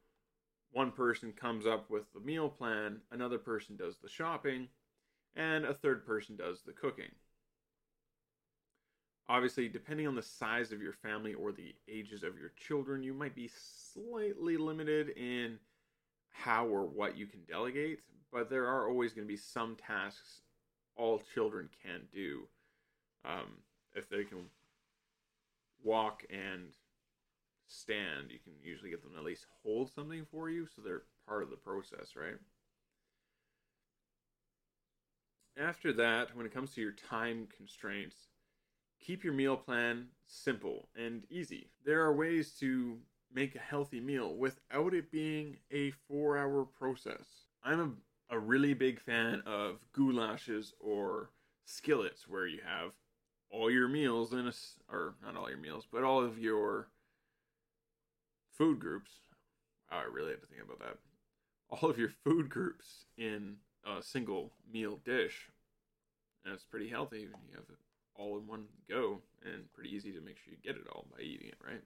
one 0.73 0.91
person 0.91 1.33
comes 1.33 1.67
up 1.67 1.91
with 1.91 2.11
the 2.15 2.21
meal 2.21 2.49
plan, 2.49 3.03
another 3.11 3.39
person 3.39 3.77
does 3.77 3.99
the 3.99 4.09
shopping, 4.09 4.69
and 5.35 5.67
a 5.67 5.75
third 5.75 6.07
person 6.07 6.35
does 6.35 6.63
the 6.63 6.73
cooking. 6.73 7.13
Obviously, 9.29 9.69
depending 9.69 10.07
on 10.07 10.15
the 10.15 10.23
size 10.23 10.71
of 10.71 10.81
your 10.81 10.93
family 10.93 11.35
or 11.35 11.51
the 11.51 11.75
ages 11.89 12.23
of 12.23 12.39
your 12.39 12.51
children, 12.57 13.03
you 13.03 13.13
might 13.13 13.35
be 13.35 13.51
slightly 13.93 14.57
limited 14.57 15.11
in 15.17 15.59
how 16.31 16.67
or 16.67 16.85
what 16.85 17.17
you 17.17 17.27
can 17.27 17.41
delegate, 17.49 18.01
but 18.33 18.49
there 18.49 18.67
are 18.67 18.89
always 18.89 19.13
going 19.13 19.27
to 19.27 19.33
be 19.33 19.37
some 19.37 19.75
tasks 19.77 20.43
all 20.97 21.21
children 21.35 21.69
can 21.83 22.03
do. 22.13 22.43
Um, 23.25 23.59
if 23.95 24.09
they 24.09 24.25
can 24.25 24.47
walk 25.83 26.25
and 26.31 26.69
stand, 27.67 28.31
you 28.31 28.39
can 28.39 28.53
usually 28.63 28.91
get 28.91 29.03
them 29.03 29.13
to 29.13 29.19
at 29.19 29.25
least 29.25 29.47
hold 29.63 29.91
something 29.93 30.25
for 30.31 30.49
you 30.49 30.67
so 30.67 30.83
they're 30.83 31.03
part 31.27 31.43
of 31.43 31.51
the 31.51 31.57
process, 31.57 32.15
right? 32.15 32.39
After 35.59 35.93
that, 35.95 36.37
when 36.37 36.47
it 36.47 36.53
comes 36.53 36.75
to 36.75 36.81
your 36.81 36.93
time 36.93 37.49
constraints, 37.57 38.15
Keep 39.07 39.23
your 39.23 39.35
meal 39.35 39.57
plan 39.57 40.09
simple 40.27 40.89
and 40.97 41.23
easy. 41.31 41.69
There 41.85 42.03
are 42.03 42.13
ways 42.13 42.57
to 42.59 42.99
make 43.33 43.55
a 43.55 43.61
healthy 43.61 44.01
meal 44.01 44.35
without 44.35 44.95
it 44.95 45.13
being 45.13 45.59
a 45.71 45.93
four 45.93 46.37
hour 46.37 46.65
process. 46.65 47.47
I'm 47.63 48.01
a, 48.31 48.35
a 48.35 48.39
really 48.41 48.75
big 48.75 48.99
fan 48.99 49.45
of 49.47 49.79
goulashes 49.97 50.73
or 50.81 51.31
skillets 51.65 52.27
where 52.27 52.49
you 52.49 52.59
have 52.67 52.95
all 53.49 53.71
your 53.71 53.87
meals 53.87 54.33
in 54.33 54.49
a, 54.49 54.53
or 54.93 55.15
not 55.23 55.37
all 55.37 55.49
your 55.49 55.61
meals, 55.61 55.87
but 55.89 56.03
all 56.03 56.21
of 56.21 56.41
your 56.41 56.89
food 58.59 58.81
groups. 58.81 59.13
Oh, 59.93 59.99
I 59.99 60.13
really 60.13 60.31
had 60.31 60.41
to 60.41 60.49
think 60.49 60.63
about 60.65 60.81
that. 60.81 60.99
All 61.71 61.89
of 61.89 61.97
your 61.97 62.11
food 62.25 62.49
groups 62.49 63.05
in 63.17 63.59
a 63.87 64.03
single 64.03 64.51
meal 64.69 64.99
dish. 65.05 65.49
And 66.45 66.53
it's 66.53 66.65
pretty 66.65 66.89
healthy. 66.89 67.21
You 67.21 67.55
have 67.55 67.67
all 68.19 68.39
in 68.39 68.47
one 68.47 68.65
go 68.89 69.21
and 69.45 69.73
pretty 69.73 69.95
easy 69.95 70.13
to 70.13 70.21
make 70.21 70.39
sure 70.39 70.53
you 70.53 70.59
get 70.63 70.81
it 70.81 70.89
all 70.93 71.07
by 71.15 71.23
eating 71.23 71.49
it, 71.49 71.59
right? 71.65 71.83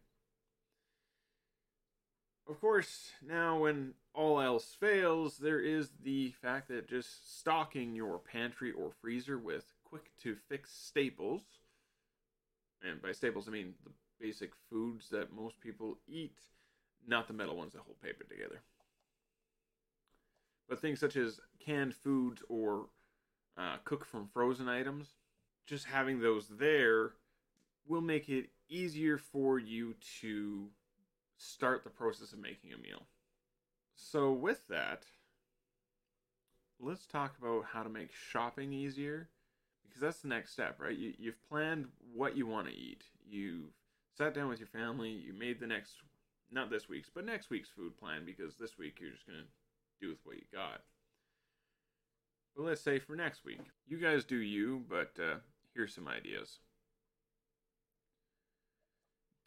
Of 2.48 2.60
course, 2.60 3.12
now 3.26 3.60
when 3.60 3.94
all 4.12 4.40
else 4.40 4.74
fails, 4.78 5.38
there 5.38 5.60
is 5.60 5.90
the 6.02 6.32
fact 6.42 6.68
that 6.68 6.88
just 6.88 7.38
stocking 7.38 7.94
your 7.94 8.18
pantry 8.18 8.72
or 8.72 8.90
freezer 9.00 9.38
with 9.38 9.64
quick 9.84 10.10
to 10.22 10.34
fix 10.48 10.72
staples, 10.72 11.42
and 12.82 13.00
by 13.00 13.12
staples 13.12 13.46
I 13.46 13.52
mean 13.52 13.74
the 13.84 13.92
basic 14.20 14.52
foods 14.68 15.08
that 15.10 15.32
most 15.32 15.60
people 15.60 15.98
eat, 16.08 16.38
not 17.06 17.28
the 17.28 17.34
metal 17.34 17.56
ones 17.56 17.72
that 17.74 17.82
hold 17.82 18.00
paper 18.02 18.24
together. 18.24 18.60
But 20.68 20.80
things 20.80 20.98
such 20.98 21.16
as 21.16 21.40
canned 21.64 21.94
foods 21.94 22.42
or 22.48 22.86
uh, 23.56 23.76
cook 23.84 24.04
from 24.04 24.28
frozen 24.32 24.68
items 24.68 25.08
just 25.66 25.86
having 25.86 26.20
those 26.20 26.48
there 26.48 27.12
will 27.86 28.00
make 28.00 28.28
it 28.28 28.50
easier 28.68 29.18
for 29.18 29.58
you 29.58 29.94
to 30.20 30.68
start 31.36 31.84
the 31.84 31.90
process 31.90 32.32
of 32.32 32.38
making 32.38 32.72
a 32.72 32.78
meal. 32.78 33.02
So, 33.94 34.32
with 34.32 34.66
that, 34.68 35.04
let's 36.78 37.06
talk 37.06 37.36
about 37.40 37.66
how 37.72 37.82
to 37.82 37.88
make 37.88 38.10
shopping 38.12 38.72
easier 38.72 39.28
because 39.86 40.00
that's 40.00 40.22
the 40.22 40.28
next 40.28 40.52
step, 40.52 40.80
right? 40.80 40.96
You, 40.96 41.12
you've 41.18 41.48
planned 41.48 41.86
what 42.14 42.36
you 42.36 42.46
want 42.46 42.68
to 42.68 42.74
eat, 42.74 43.04
you've 43.28 43.72
sat 44.16 44.34
down 44.34 44.48
with 44.48 44.60
your 44.60 44.68
family, 44.68 45.10
you 45.10 45.32
made 45.32 45.60
the 45.60 45.66
next, 45.66 45.94
not 46.50 46.70
this 46.70 46.88
week's, 46.88 47.10
but 47.12 47.26
next 47.26 47.50
week's 47.50 47.68
food 47.68 47.96
plan 47.98 48.22
because 48.24 48.56
this 48.56 48.78
week 48.78 48.98
you're 49.00 49.10
just 49.10 49.26
going 49.26 49.38
to 49.38 49.44
do 50.00 50.08
with 50.10 50.18
what 50.24 50.36
you 50.36 50.44
got. 50.52 50.80
But 52.56 52.64
let's 52.64 52.80
say 52.80 52.98
for 52.98 53.16
next 53.16 53.44
week, 53.44 53.60
you 53.86 53.98
guys 53.98 54.24
do 54.24 54.36
you, 54.36 54.84
but 54.88 55.12
uh, 55.20 55.36
Here's 55.74 55.94
some 55.94 56.08
ideas. 56.08 56.58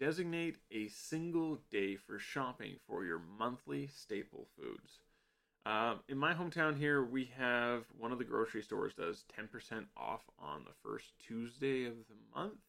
designate 0.03 0.57
a 0.69 0.87
single 0.89 1.59
day 1.71 1.95
for 1.95 2.19
shopping 2.19 2.75
for 2.85 3.05
your 3.05 3.21
monthly 3.39 3.87
staple 3.87 4.47
foods. 4.57 4.99
Uh, 5.65 5.95
in 6.09 6.17
my 6.17 6.33
hometown 6.33 6.77
here, 6.77 7.05
we 7.05 7.31
have 7.37 7.85
one 7.97 8.11
of 8.11 8.17
the 8.17 8.25
grocery 8.25 8.61
stores 8.61 8.93
does 8.93 9.23
10% 9.39 9.85
off 9.95 10.21
on 10.37 10.65
the 10.65 10.73
first 10.83 11.13
Tuesday 11.25 11.85
of 11.85 11.93
the 12.09 12.37
month. 12.37 12.59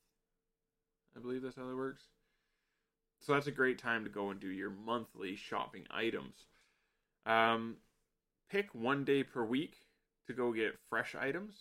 I 1.17 1.21
believe 1.21 1.43
that's 1.43 1.57
how 1.57 1.67
that 1.67 1.77
works. 1.77 2.05
So 3.21 3.33
that's 3.33 3.49
a 3.49 3.53
great 3.53 3.79
time 3.79 4.05
to 4.05 4.11
go 4.11 4.31
and 4.31 4.39
do 4.39 4.51
your 4.51 4.71
monthly 4.71 5.35
shopping 5.35 5.87
items. 5.91 6.47
Um, 7.27 7.79
pick 8.49 8.73
one 8.75 9.05
day 9.05 9.25
per 9.25 9.45
week 9.45 9.75
to 10.29 10.35
go 10.35 10.53
get 10.53 10.79
fresh 10.89 11.17
items. 11.17 11.55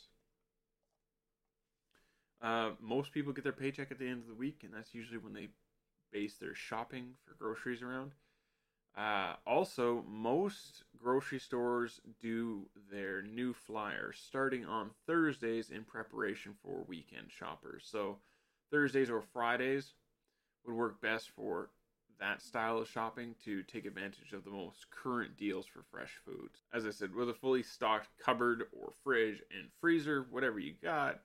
Uh, 2.43 2.71
most 2.81 3.13
people 3.13 3.31
get 3.31 3.45
their 3.45 3.53
paycheck 3.53 3.89
at 3.89 3.97
the 3.97 4.07
end 4.07 4.21
of 4.21 4.27
the 4.27 4.33
week, 4.33 4.61
and 4.63 4.73
that's 4.73 4.93
usually 4.93 5.17
when 5.17 5.33
they 5.33 5.47
base 6.11 6.35
their 6.35 6.53
shopping 6.53 7.13
for 7.25 7.33
groceries 7.35 7.81
around. 7.81 8.11
Uh, 8.95 9.33
also, 9.47 10.03
most 10.07 10.83
grocery 11.01 11.39
stores 11.39 12.01
do 12.21 12.67
their 12.91 13.23
new 13.23 13.53
flyers 13.53 14.21
starting 14.23 14.65
on 14.65 14.91
Thursdays 15.07 15.71
in 15.71 15.83
preparation 15.83 16.53
for 16.61 16.83
weekend 16.87 17.31
shoppers. 17.31 17.87
So, 17.89 18.17
Thursdays 18.69 19.09
or 19.09 19.21
Fridays 19.21 19.93
would 20.65 20.75
work 20.75 21.01
best 21.01 21.29
for 21.29 21.69
that 22.19 22.41
style 22.41 22.77
of 22.77 22.87
shopping 22.87 23.35
to 23.43 23.63
take 23.63 23.85
advantage 23.85 24.33
of 24.33 24.43
the 24.43 24.51
most 24.51 24.85
current 24.91 25.35
deals 25.37 25.65
for 25.65 25.83
fresh 25.91 26.19
foods. 26.23 26.59
As 26.73 26.85
I 26.85 26.91
said, 26.91 27.15
with 27.15 27.29
a 27.29 27.33
fully 27.33 27.63
stocked 27.63 28.09
cupboard 28.23 28.65
or 28.71 28.91
fridge 29.03 29.41
and 29.57 29.69
freezer, 29.81 30.27
whatever 30.29 30.59
you 30.59 30.73
got, 30.81 31.19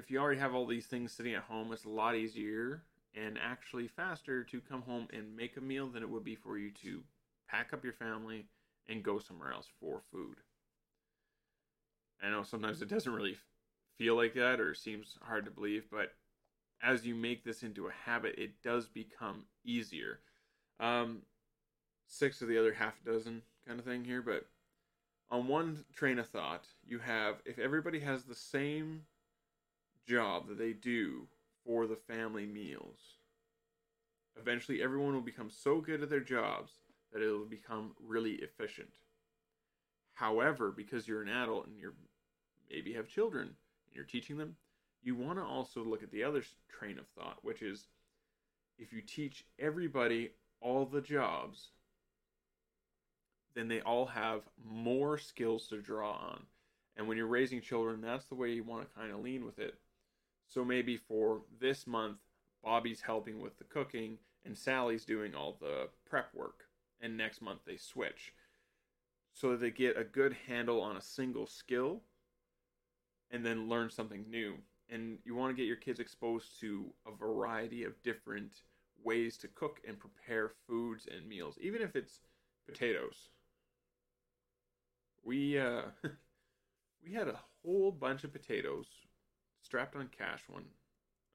if 0.00 0.10
you 0.10 0.18
already 0.18 0.40
have 0.40 0.54
all 0.54 0.66
these 0.66 0.86
things 0.86 1.12
sitting 1.12 1.34
at 1.34 1.42
home, 1.42 1.72
it's 1.72 1.84
a 1.84 1.90
lot 1.90 2.16
easier 2.16 2.82
and 3.14 3.38
actually 3.38 3.86
faster 3.86 4.42
to 4.44 4.60
come 4.60 4.82
home 4.82 5.06
and 5.12 5.36
make 5.36 5.56
a 5.56 5.60
meal 5.60 5.88
than 5.88 6.02
it 6.02 6.08
would 6.08 6.24
be 6.24 6.34
for 6.34 6.56
you 6.56 6.70
to 6.82 7.02
pack 7.48 7.72
up 7.72 7.84
your 7.84 7.92
family 7.92 8.46
and 8.88 9.02
go 9.02 9.18
somewhere 9.18 9.52
else 9.52 9.66
for 9.78 10.00
food. 10.10 10.36
I 12.22 12.30
know 12.30 12.42
sometimes 12.42 12.80
it 12.80 12.88
doesn't 12.88 13.12
really 13.12 13.36
feel 13.98 14.16
like 14.16 14.34
that 14.34 14.58
or 14.58 14.74
seems 14.74 15.18
hard 15.22 15.44
to 15.44 15.50
believe, 15.50 15.84
but 15.90 16.14
as 16.82 17.06
you 17.06 17.14
make 17.14 17.44
this 17.44 17.62
into 17.62 17.86
a 17.86 17.92
habit, 18.06 18.36
it 18.38 18.62
does 18.62 18.88
become 18.88 19.44
easier. 19.64 20.20
Um, 20.78 21.22
six 22.06 22.40
of 22.40 22.48
the 22.48 22.58
other 22.58 22.72
half 22.72 22.94
dozen 23.04 23.42
kind 23.66 23.78
of 23.78 23.84
thing 23.84 24.04
here, 24.04 24.22
but 24.22 24.46
on 25.30 25.46
one 25.46 25.84
train 25.94 26.18
of 26.18 26.28
thought, 26.28 26.64
you 26.86 27.00
have 27.00 27.36
if 27.44 27.58
everybody 27.58 28.00
has 28.00 28.24
the 28.24 28.34
same 28.34 29.02
job 30.06 30.48
that 30.48 30.58
they 30.58 30.72
do 30.72 31.26
for 31.64 31.86
the 31.86 31.96
family 31.96 32.46
meals, 32.46 32.98
eventually 34.38 34.82
everyone 34.82 35.14
will 35.14 35.20
become 35.20 35.50
so 35.50 35.80
good 35.80 36.02
at 36.02 36.10
their 36.10 36.20
jobs 36.20 36.72
that 37.12 37.22
it'll 37.22 37.44
become 37.44 37.92
really 38.04 38.34
efficient. 38.34 38.94
However, 40.14 40.70
because 40.70 41.08
you're 41.08 41.22
an 41.22 41.28
adult 41.28 41.66
and 41.66 41.78
you're 41.78 41.94
maybe 42.70 42.92
have 42.92 43.08
children 43.08 43.48
and 43.48 43.94
you're 43.94 44.04
teaching 44.04 44.36
them, 44.36 44.56
you 45.02 45.14
want 45.14 45.38
to 45.38 45.44
also 45.44 45.82
look 45.82 46.02
at 46.02 46.10
the 46.10 46.22
other 46.22 46.42
train 46.68 46.98
of 46.98 47.06
thought, 47.08 47.38
which 47.42 47.62
is 47.62 47.86
if 48.78 48.92
you 48.92 49.00
teach 49.00 49.44
everybody 49.58 50.30
all 50.60 50.84
the 50.84 51.00
jobs, 51.00 51.68
then 53.54 53.68
they 53.68 53.80
all 53.80 54.06
have 54.06 54.42
more 54.64 55.18
skills 55.18 55.66
to 55.68 55.80
draw 55.80 56.12
on. 56.12 56.42
And 56.96 57.08
when 57.08 57.16
you're 57.16 57.26
raising 57.26 57.60
children, 57.60 58.00
that's 58.00 58.26
the 58.26 58.34
way 58.34 58.52
you 58.52 58.62
want 58.62 58.88
to 58.88 58.98
kind 58.98 59.12
of 59.12 59.20
lean 59.20 59.44
with 59.44 59.58
it. 59.58 59.74
So 60.50 60.64
maybe 60.64 60.98
for 60.98 61.40
this 61.58 61.86
month, 61.86 62.18
Bobby's 62.62 63.00
helping 63.00 63.40
with 63.40 63.56
the 63.56 63.64
cooking 63.64 64.18
and 64.44 64.56
Sally's 64.56 65.06
doing 65.06 65.34
all 65.34 65.56
the 65.58 65.88
prep 66.04 66.34
work. 66.34 66.64
And 67.00 67.16
next 67.16 67.40
month 67.40 67.60
they 67.66 67.78
switch. 67.78 68.34
So 69.32 69.56
they 69.56 69.70
get 69.70 69.96
a 69.96 70.04
good 70.04 70.36
handle 70.46 70.82
on 70.82 70.98
a 70.98 71.00
single 71.00 71.46
skill 71.46 72.02
and 73.30 73.46
then 73.46 73.68
learn 73.68 73.88
something 73.88 74.26
new 74.28 74.56
and 74.90 75.18
you 75.24 75.34
want 75.34 75.54
to 75.54 75.56
get 75.56 75.66
your 75.66 75.76
kids 75.76 76.00
exposed 76.00 76.60
to 76.60 76.92
a 77.06 77.12
variety 77.12 77.84
of 77.84 78.02
different 78.02 78.62
ways 79.02 79.36
to 79.38 79.48
cook 79.48 79.80
and 79.86 79.98
prepare 79.98 80.50
foods 80.66 81.06
and 81.10 81.26
meals, 81.28 81.56
even 81.60 81.80
if 81.80 81.96
it's 81.96 82.20
potatoes. 82.66 83.30
We 85.24 85.58
uh, 85.58 85.82
we 87.04 87.12
had 87.12 87.28
a 87.28 87.40
whole 87.62 87.92
bunch 87.92 88.24
of 88.24 88.32
potatoes 88.32 88.86
strapped 89.70 89.94
on 89.94 90.08
cash 90.18 90.42
one 90.48 90.64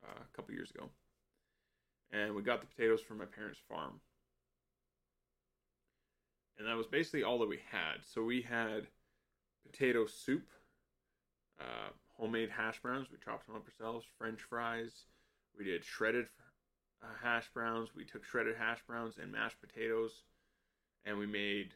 uh, 0.04 0.19
a 0.19 0.36
couple 0.36 0.54
years 0.54 0.69
ago, 0.69 0.89
and 2.12 2.36
we 2.36 2.41
got 2.41 2.60
the 2.60 2.67
potatoes 2.67 3.00
from 3.00 3.17
my 3.17 3.24
parents' 3.24 3.62
farm, 3.69 4.02
and 6.58 6.67
that 6.67 6.76
was 6.76 6.86
basically 6.86 7.24
all 7.24 7.39
that 7.39 7.48
we 7.48 7.60
had. 7.71 8.04
So 8.04 8.24
we 8.24 8.41
had 8.41 8.88
potato 9.65 10.06
soup, 10.06 10.43
uh, 11.62 11.91
homemade 12.17 12.50
hash 12.50 12.82
browns. 12.82 13.08
We 13.10 13.17
chopped 13.24 13.48
them 13.48 13.56
up 13.56 13.65
ourselves. 13.65 14.06
French 14.17 14.41
fries. 14.41 15.06
We 15.58 15.63
did 15.63 15.86
shredded 15.86 16.26
uh, 17.02 17.08
hash 17.24 17.50
browns. 17.54 17.95
We 17.95 18.04
took 18.04 18.26
shredded 18.26 18.58
hash 18.58 18.80
browns 18.86 19.15
and 19.17 19.32
mashed 19.32 19.62
potatoes, 19.62 20.26
and 21.06 21.17
we 21.17 21.26
made 21.26 21.69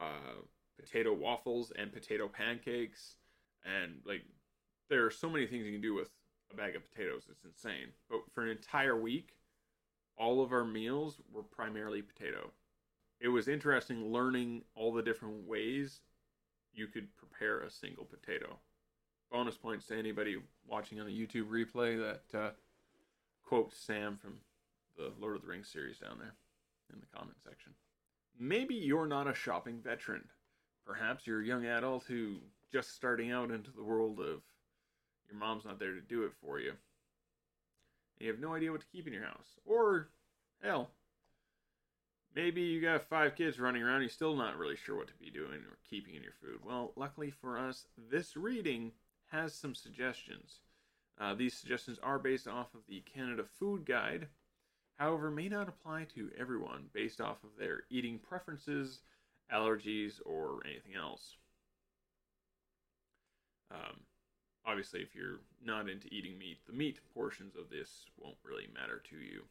uh, 0.00 0.38
potato 0.78 1.12
waffles 1.12 1.72
and 1.76 1.92
potato 1.92 2.28
pancakes. 2.28 3.16
And 3.64 3.94
like, 4.06 4.22
there 4.90 5.06
are 5.06 5.10
so 5.10 5.30
many 5.30 5.46
things 5.46 5.64
you 5.64 5.72
can 5.72 5.80
do 5.80 5.94
with 5.94 6.10
a 6.52 6.56
bag 6.56 6.76
of 6.76 6.82
potatoes. 6.90 7.22
It's 7.30 7.44
insane. 7.44 7.88
But 8.10 8.20
for 8.34 8.42
an 8.42 8.50
entire 8.50 9.00
week, 9.00 9.36
all 10.18 10.42
of 10.42 10.52
our 10.52 10.64
meals 10.64 11.16
were 11.32 11.42
primarily 11.42 12.02
potato. 12.02 12.50
It 13.20 13.28
was 13.28 13.48
interesting 13.48 14.12
learning 14.12 14.62
all 14.74 14.92
the 14.92 15.02
different 15.02 15.46
ways 15.46 16.00
you 16.74 16.86
could 16.86 17.08
prepare 17.16 17.60
a 17.60 17.70
single 17.70 18.04
potato 18.04 18.58
bonus 19.30 19.56
points 19.56 19.86
to 19.86 19.96
anybody 19.96 20.36
watching 20.66 21.00
on 21.00 21.06
the 21.06 21.12
YouTube 21.12 21.46
replay 21.46 21.96
that 21.98 22.38
uh, 22.38 22.50
quote 23.44 23.72
Sam 23.72 24.16
from 24.16 24.34
the 24.96 25.12
Lord 25.20 25.36
of 25.36 25.42
the 25.42 25.48
Rings 25.48 25.68
series 25.68 25.98
down 25.98 26.18
there 26.18 26.34
in 26.92 27.00
the 27.00 27.06
comment 27.16 27.36
section. 27.42 27.72
Maybe 28.38 28.74
you're 28.74 29.06
not 29.06 29.28
a 29.28 29.34
shopping 29.34 29.80
veteran. 29.82 30.24
Perhaps 30.84 31.26
you're 31.26 31.42
a 31.42 31.46
young 31.46 31.66
adult 31.66 32.04
who 32.04 32.38
just 32.72 32.94
starting 32.94 33.30
out 33.30 33.50
into 33.50 33.70
the 33.70 33.82
world 33.82 34.18
of 34.18 34.42
your 35.30 35.38
mom's 35.38 35.64
not 35.64 35.78
there 35.78 35.94
to 35.94 36.00
do 36.00 36.24
it 36.24 36.32
for 36.42 36.58
you. 36.58 36.70
And 36.70 38.26
you 38.26 38.28
have 38.28 38.40
no 38.40 38.54
idea 38.54 38.72
what 38.72 38.80
to 38.80 38.86
keep 38.86 39.06
in 39.06 39.12
your 39.12 39.24
house. 39.24 39.58
Or, 39.64 40.08
hell, 40.62 40.90
maybe 42.34 42.60
you 42.60 42.80
got 42.80 43.08
five 43.08 43.34
kids 43.36 43.58
running 43.58 43.82
around, 43.82 44.00
you're 44.00 44.10
still 44.10 44.36
not 44.36 44.58
really 44.58 44.76
sure 44.76 44.96
what 44.96 45.08
to 45.08 45.14
be 45.14 45.30
doing 45.30 45.60
or 45.60 45.78
keeping 45.88 46.14
in 46.14 46.22
your 46.22 46.34
food. 46.40 46.60
Well, 46.64 46.92
luckily 46.96 47.30
for 47.30 47.58
us, 47.58 47.86
this 48.10 48.36
reading 48.36 48.92
has 49.30 49.54
some 49.54 49.74
suggestions. 49.74 50.60
Uh, 51.20 51.34
these 51.34 51.54
suggestions 51.54 51.98
are 52.02 52.18
based 52.18 52.48
off 52.48 52.74
of 52.74 52.80
the 52.88 53.00
Canada 53.00 53.44
Food 53.58 53.84
Guide, 53.84 54.28
however, 54.98 55.30
may 55.30 55.48
not 55.48 55.68
apply 55.68 56.06
to 56.14 56.30
everyone 56.38 56.84
based 56.92 57.20
off 57.20 57.44
of 57.44 57.50
their 57.58 57.82
eating 57.90 58.18
preferences, 58.18 59.00
allergies, 59.52 60.20
or 60.24 60.60
anything 60.64 60.94
else. 60.94 61.36
Um, 63.70 64.00
obviously, 64.66 65.00
if 65.00 65.14
you're 65.14 65.40
not 65.64 65.88
into 65.88 66.12
eating 66.12 66.38
meat, 66.38 66.58
the 66.66 66.72
meat 66.72 67.00
portions 67.14 67.56
of 67.56 67.70
this 67.70 68.06
won't 68.18 68.36
really 68.44 68.68
matter 68.74 69.02
to 69.10 69.16
you. 69.16 69.44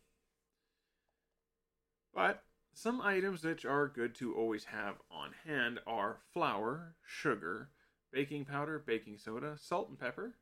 But 2.14 2.44
some 2.74 3.02
items 3.02 3.42
that 3.42 3.66
are 3.66 3.88
good 3.88 4.16
to 4.16 4.34
always 4.34 4.66
have 4.66 4.96
on 5.12 5.32
hand 5.46 5.80
are 5.86 6.20
flour, 6.34 6.96
sugar, 7.06 7.70
baking 8.12 8.46
powder, 8.46 8.80
baking 8.86 9.18
soda, 9.18 9.58
salt 9.60 9.90
and 9.90 10.00
pepper, 10.00 10.36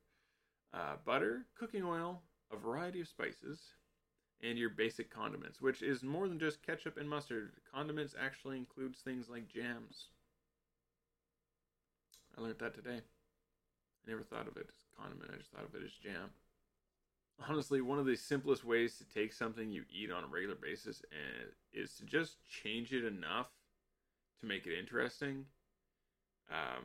uh, 0.72 0.96
butter, 1.04 1.46
cooking 1.58 1.82
oil, 1.84 2.22
a 2.52 2.56
variety 2.56 3.00
of 3.00 3.08
spices, 3.08 3.74
and 4.42 4.58
your 4.58 4.70
basic 4.70 5.10
condiments, 5.10 5.60
which 5.60 5.82
is 5.82 6.02
more 6.02 6.28
than 6.28 6.38
just 6.38 6.62
ketchup 6.64 6.96
and 6.96 7.08
mustard. 7.08 7.52
Condiments 7.72 8.14
actually 8.20 8.56
includes 8.56 9.00
things 9.00 9.28
like 9.28 9.48
jams. 9.48 10.06
I 12.36 12.40
learned 12.40 12.60
that 12.60 12.74
today. 12.74 13.00
I 14.06 14.10
never 14.10 14.22
thought 14.22 14.48
of 14.48 14.56
it 14.56 14.66
as 14.68 14.84
condiment, 14.98 15.30
I 15.32 15.36
just 15.36 15.50
thought 15.50 15.64
of 15.64 15.74
it 15.74 15.84
as 15.84 15.92
jam. 15.92 16.30
Honestly, 17.48 17.80
one 17.80 17.98
of 17.98 18.06
the 18.06 18.16
simplest 18.16 18.64
ways 18.64 18.96
to 18.98 19.04
take 19.04 19.32
something 19.32 19.70
you 19.70 19.84
eat 19.90 20.10
on 20.10 20.24
a 20.24 20.26
regular 20.26 20.56
basis 20.56 21.02
and 21.12 21.50
is 21.72 21.94
to 21.96 22.04
just 22.04 22.36
change 22.48 22.92
it 22.92 23.04
enough 23.04 23.48
to 24.40 24.46
make 24.46 24.66
it 24.66 24.76
interesting. 24.78 25.44
Um, 26.50 26.84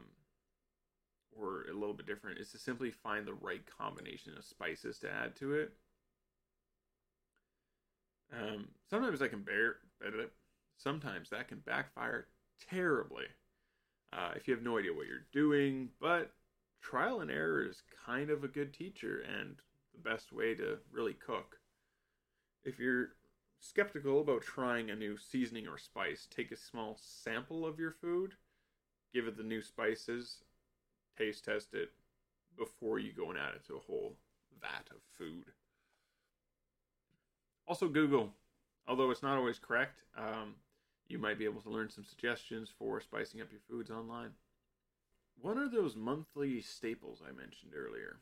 or 1.36 1.65
a 1.69 1.73
little 1.73 1.93
bit 1.93 2.06
different 2.06 2.39
is 2.39 2.52
to 2.52 2.58
simply 2.58 2.91
find 2.91 3.26
the 3.26 3.34
right 3.34 3.62
combination 3.78 4.34
of 4.38 4.45
spices 4.45 4.99
to 4.99 5.12
add 5.12 5.36
to 5.38 5.54
it. 5.54 5.71
Um, 8.32 8.67
sometimes 8.89 9.21
I 9.21 9.28
can 9.28 9.41
bear. 9.41 9.78
Sometimes 10.78 11.30
that 11.30 11.47
can 11.47 11.60
backfire 11.60 12.28
terribly 12.69 13.26
uh, 14.12 14.32
if 14.36 14.47
you 14.47 14.54
have 14.54 14.63
no 14.63 14.78
idea 14.78 14.93
what 14.93 15.08
you're 15.08 15.26
doing. 15.32 15.89
But 15.99 16.32
trial 16.84 17.22
and 17.22 17.32
error 17.32 17.65
is 17.65 17.82
kind 18.06 18.30
of 18.30 18.43
a 18.43 18.48
good 18.48 18.74
teacher 18.74 19.24
and 19.39 19.56
the 19.93 20.10
best 20.10 20.32
way 20.32 20.54
to 20.54 20.78
really 20.91 21.13
cook. 21.13 21.58
If 22.63 22.78
you're 22.78 23.10
skeptical 23.60 24.22
about 24.22 24.41
trying 24.41 24.89
a 24.89 24.96
new 24.96 25.17
seasoning 25.17 25.67
or 25.67 25.78
spice, 25.78 26.28
take 26.30 26.52
a 26.52 26.58
small 26.58 26.98
sample 27.02 27.65
of 27.65 27.80
your 27.80 27.91
food, 27.91 28.34
give 29.13 29.28
it 29.28 29.38
the 29.38 29.43
new 29.43 29.62
spices, 29.62 30.43
taste 31.17 31.46
test 31.46 31.74
it 31.74 31.91
before 32.58 33.00
you 33.00 33.13
go 33.13 33.30
and 33.30 33.39
add 33.39 33.56
it 33.56 33.65
to 33.67 33.76
a 33.76 33.80
whole 33.80 34.15
vat 34.62 34.89
of 34.91 35.02
food. 35.17 35.46
Also, 37.67 37.88
Google. 37.88 38.30
Although 38.86 39.12
it's 39.12 39.24
not 39.24 39.38
always 39.38 39.60
correct, 39.60 40.02
um, 40.17 40.56
you 41.08 41.17
might 41.17 41.39
be 41.39 41.46
able 41.46 41.62
to 41.62 41.69
learn 41.69 41.89
some 41.89 42.04
suggestions 42.04 42.69
for 42.78 43.00
spicing 43.00 43.39
up 43.39 43.48
your 43.50 43.62
foods 43.69 43.89
online. 43.89 44.32
What 45.36 45.58
are 45.58 45.69
those 45.69 45.96
monthly 45.96 46.62
staples 46.62 47.22
I 47.22 47.32
mentioned 47.32 47.74
earlier? 47.76 48.22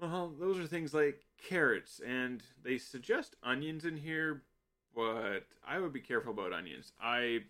Well, 0.00 0.34
those 0.38 0.58
are 0.58 0.66
things 0.66 0.92
like 0.92 1.24
carrots, 1.38 2.00
and 2.04 2.42
they 2.62 2.78
suggest 2.78 3.36
onions 3.42 3.84
in 3.84 3.96
here, 3.96 4.42
but 4.94 5.46
I 5.66 5.78
would 5.78 5.92
be 5.92 6.00
careful 6.00 6.32
about 6.32 6.52
onions. 6.52 6.92
I 7.00 7.44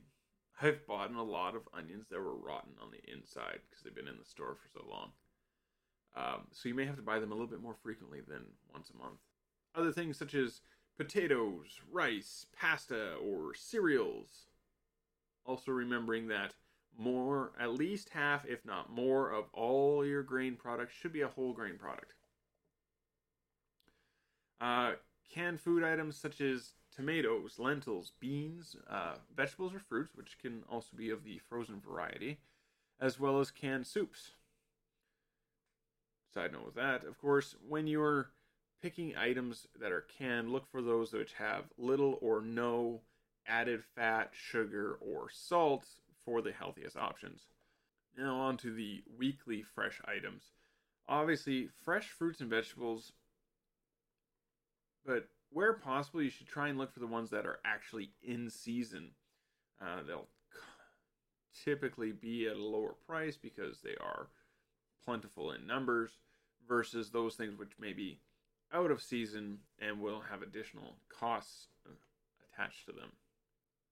have 0.58 0.86
bought 0.86 1.12
a 1.12 1.22
lot 1.22 1.56
of 1.56 1.68
onions 1.72 2.06
that 2.10 2.20
were 2.20 2.36
rotten 2.36 2.72
on 2.80 2.90
the 2.90 3.12
inside 3.12 3.60
because 3.68 3.82
they've 3.82 3.94
been 3.94 4.08
in 4.08 4.18
the 4.18 4.24
store 4.24 4.54
for 4.54 4.68
so 4.68 4.84
long. 4.88 5.10
Um, 6.16 6.42
so 6.52 6.68
you 6.68 6.74
may 6.74 6.84
have 6.84 6.96
to 6.96 7.02
buy 7.02 7.18
them 7.18 7.32
a 7.32 7.34
little 7.34 7.48
bit 7.48 7.62
more 7.62 7.74
frequently 7.74 8.20
than 8.20 8.42
once 8.72 8.90
a 8.90 9.02
month. 9.02 9.18
Other 9.74 9.90
things 9.90 10.16
such 10.16 10.34
as 10.34 10.60
potatoes, 10.96 11.80
rice, 11.90 12.46
pasta, 12.56 13.14
or 13.14 13.54
cereals. 13.54 14.46
Also 15.44 15.72
remembering 15.72 16.28
that 16.28 16.54
more, 16.98 17.52
at 17.58 17.72
least 17.72 18.10
half, 18.10 18.44
if 18.46 18.64
not 18.64 18.90
more, 18.90 19.30
of 19.30 19.44
all 19.52 20.04
your 20.04 20.22
grain 20.22 20.56
products 20.56 20.94
should 20.94 21.12
be 21.12 21.22
a 21.22 21.28
whole 21.28 21.52
grain 21.52 21.76
product. 21.78 22.14
Uh, 24.60 24.92
canned 25.28 25.60
food 25.60 25.82
items 25.82 26.16
such 26.16 26.40
as 26.40 26.72
tomatoes, 26.94 27.58
lentils, 27.58 28.12
beans, 28.20 28.76
uh, 28.88 29.14
vegetables 29.36 29.74
or 29.74 29.80
fruits, 29.80 30.14
which 30.14 30.38
can 30.40 30.62
also 30.70 30.96
be 30.96 31.10
of 31.10 31.24
the 31.24 31.38
frozen 31.48 31.80
variety, 31.80 32.38
as 33.00 33.18
well 33.18 33.40
as 33.40 33.50
canned 33.50 33.86
soups. 33.86 34.30
Side 36.32 36.52
note 36.52 36.66
with 36.66 36.74
that, 36.74 37.04
of 37.04 37.18
course, 37.18 37.56
when 37.68 37.86
you're 37.86 38.30
picking 38.82 39.16
items 39.16 39.66
that 39.80 39.92
are 39.92 40.04
canned, 40.18 40.50
look 40.50 40.70
for 40.70 40.82
those 40.82 41.12
which 41.12 41.32
have 41.34 41.64
little 41.78 42.18
or 42.20 42.40
no 42.40 43.00
added 43.46 43.82
fat, 43.94 44.30
sugar, 44.32 44.98
or 45.00 45.28
salt 45.30 45.86
for 46.24 46.42
the 46.42 46.52
healthiest 46.52 46.96
options. 46.96 47.42
Now, 48.16 48.36
on 48.36 48.56
to 48.58 48.72
the 48.72 49.02
weekly 49.18 49.62
fresh 49.62 50.00
items. 50.06 50.42
Obviously, 51.08 51.68
fresh 51.84 52.08
fruits 52.08 52.40
and 52.40 52.48
vegetables, 52.48 53.12
but 55.04 55.28
where 55.50 55.74
possible, 55.74 56.22
you 56.22 56.30
should 56.30 56.48
try 56.48 56.68
and 56.68 56.78
look 56.78 56.92
for 56.92 57.00
the 57.00 57.06
ones 57.06 57.30
that 57.30 57.46
are 57.46 57.60
actually 57.64 58.10
in 58.22 58.48
season. 58.48 59.10
Uh, 59.80 60.02
they'll 60.06 60.28
typically 61.64 62.12
be 62.12 62.46
at 62.48 62.56
a 62.56 62.62
lower 62.62 62.94
price 63.06 63.36
because 63.36 63.80
they 63.80 63.94
are 64.00 64.28
plentiful 65.04 65.52
in 65.52 65.66
numbers 65.66 66.10
versus 66.66 67.10
those 67.10 67.34
things 67.34 67.58
which 67.58 67.78
may 67.78 67.92
be 67.92 68.18
out 68.72 68.90
of 68.90 69.02
season 69.02 69.58
and 69.78 70.00
will 70.00 70.20
have 70.30 70.42
additional 70.42 70.96
costs 71.08 71.68
attached 72.52 72.86
to 72.86 72.92
them. 72.92 73.10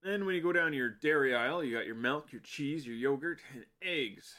Then, 0.03 0.27
when 0.27 0.35
you 0.35 0.43
go 0.43 0.53
down 0.53 0.73
your 0.73 0.88
dairy 0.88 1.35
aisle, 1.35 1.62
you 1.62 1.77
got 1.77 1.87
your 1.87 1.95
milk, 1.95 2.33
your 2.33 2.41
cheese, 2.41 2.85
your 2.85 2.97
yogurt, 2.97 3.38
and 3.55 3.65
eggs. 3.81 4.35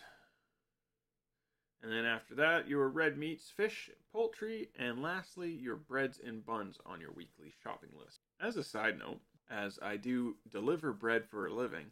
And 1.81 1.91
then 1.91 2.05
after 2.05 2.35
that, 2.35 2.67
your 2.67 2.89
red 2.89 3.17
meats, 3.17 3.49
fish, 3.49 3.89
poultry, 4.11 4.69
and 4.77 5.01
lastly, 5.01 5.51
your 5.51 5.75
breads 5.77 6.19
and 6.25 6.45
buns 6.45 6.77
on 6.85 6.99
your 6.99 7.11
weekly 7.11 7.53
shopping 7.63 7.89
list. 7.97 8.19
As 8.41 8.57
a 8.57 8.63
side 8.63 8.99
note, 8.99 9.19
as 9.49 9.79
I 9.81 9.97
do 9.97 10.35
deliver 10.49 10.91
bread 10.91 11.25
for 11.29 11.47
a 11.47 11.53
living, 11.53 11.85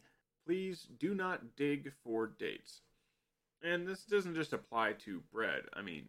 please 0.46 0.86
do 0.98 1.14
not 1.14 1.56
dig 1.56 1.92
for 2.04 2.26
dates. 2.26 2.80
And 3.62 3.86
this 3.86 4.04
doesn't 4.04 4.34
just 4.34 4.52
apply 4.52 4.94
to 5.04 5.22
bread. 5.32 5.62
I 5.74 5.82
mean, 5.82 6.04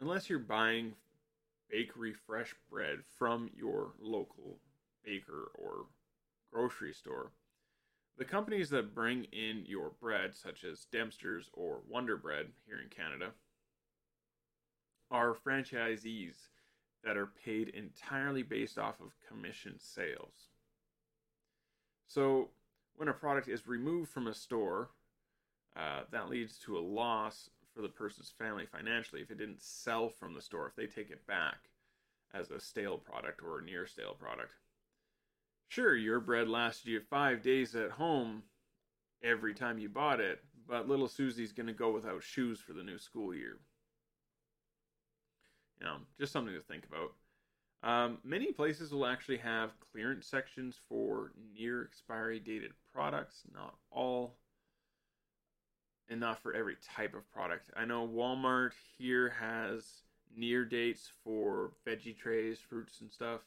unless 0.00 0.28
you're 0.28 0.38
buying 0.38 0.94
bakery 1.70 2.14
fresh 2.26 2.54
bread 2.70 2.98
from 3.18 3.50
your 3.54 3.92
local 4.00 4.58
baker 5.06 5.50
or 5.54 5.86
grocery 6.52 6.92
store, 6.92 7.30
the 8.18 8.24
companies 8.24 8.70
that 8.70 8.94
bring 8.94 9.24
in 9.32 9.64
your 9.66 9.92
bread, 10.00 10.34
such 10.34 10.64
as 10.64 10.86
Dempster's 10.90 11.48
or 11.52 11.80
Wonder 11.88 12.16
Bread 12.16 12.46
here 12.66 12.78
in 12.82 12.88
Canada, 12.88 13.30
are 15.10 15.34
franchisees 15.34 16.34
that 17.04 17.16
are 17.16 17.30
paid 17.44 17.68
entirely 17.68 18.42
based 18.42 18.78
off 18.78 19.00
of 19.00 19.16
commission 19.28 19.74
sales. 19.78 20.48
So, 22.08 22.48
when 22.96 23.08
a 23.08 23.12
product 23.12 23.48
is 23.48 23.66
removed 23.66 24.10
from 24.10 24.26
a 24.26 24.34
store, 24.34 24.90
uh, 25.76 26.02
that 26.10 26.30
leads 26.30 26.58
to 26.58 26.78
a 26.78 26.80
loss 26.80 27.50
for 27.74 27.82
the 27.82 27.88
person's 27.88 28.32
family 28.38 28.64
financially 28.64 29.20
if 29.20 29.30
it 29.30 29.38
didn't 29.38 29.60
sell 29.60 30.08
from 30.08 30.32
the 30.32 30.40
store, 30.40 30.66
if 30.66 30.74
they 30.74 30.86
take 30.86 31.10
it 31.10 31.26
back 31.26 31.68
as 32.32 32.50
a 32.50 32.58
stale 32.58 32.96
product 32.96 33.42
or 33.42 33.58
a 33.58 33.62
near 33.62 33.86
stale 33.86 34.16
product. 34.18 34.52
Sure, 35.68 35.96
your 35.96 36.20
bread 36.20 36.48
lasted 36.48 36.88
you 36.88 37.00
five 37.00 37.42
days 37.42 37.74
at 37.74 37.90
home 37.90 38.42
every 39.22 39.54
time 39.54 39.78
you 39.78 39.88
bought 39.88 40.20
it, 40.20 40.42
but 40.68 40.88
little 40.88 41.08
Susie's 41.08 41.52
going 41.52 41.66
to 41.66 41.72
go 41.72 41.90
without 41.90 42.22
shoes 42.22 42.60
for 42.60 42.72
the 42.72 42.82
new 42.82 42.98
school 42.98 43.34
year. 43.34 43.58
You 45.80 45.86
know, 45.86 45.96
just 46.18 46.32
something 46.32 46.54
to 46.54 46.60
think 46.60 46.84
about. 46.86 47.12
Um, 47.82 48.18
many 48.24 48.52
places 48.52 48.92
will 48.92 49.06
actually 49.06 49.36
have 49.38 49.78
clearance 49.80 50.26
sections 50.26 50.76
for 50.88 51.32
near 51.54 51.84
expiry 51.84 52.40
dated 52.40 52.72
products, 52.92 53.42
not 53.54 53.74
all 53.90 54.36
and 56.08 56.20
not 56.20 56.38
for 56.42 56.54
every 56.54 56.76
type 56.96 57.14
of 57.14 57.28
product. 57.30 57.70
I 57.76 57.84
know 57.84 58.06
Walmart 58.06 58.72
here 58.96 59.34
has 59.40 60.02
near 60.36 60.64
dates 60.64 61.10
for 61.24 61.72
veggie 61.86 62.16
trays, 62.16 62.58
fruits, 62.58 63.00
and 63.00 63.10
stuff. 63.10 63.40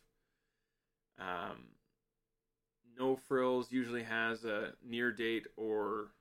Um, 1.18 1.66
no 3.00 3.16
Frills 3.16 3.72
usually 3.72 4.04
has 4.04 4.44
a 4.46 4.74
near 4.86 5.12
date 5.12 5.48
or 5.56 6.12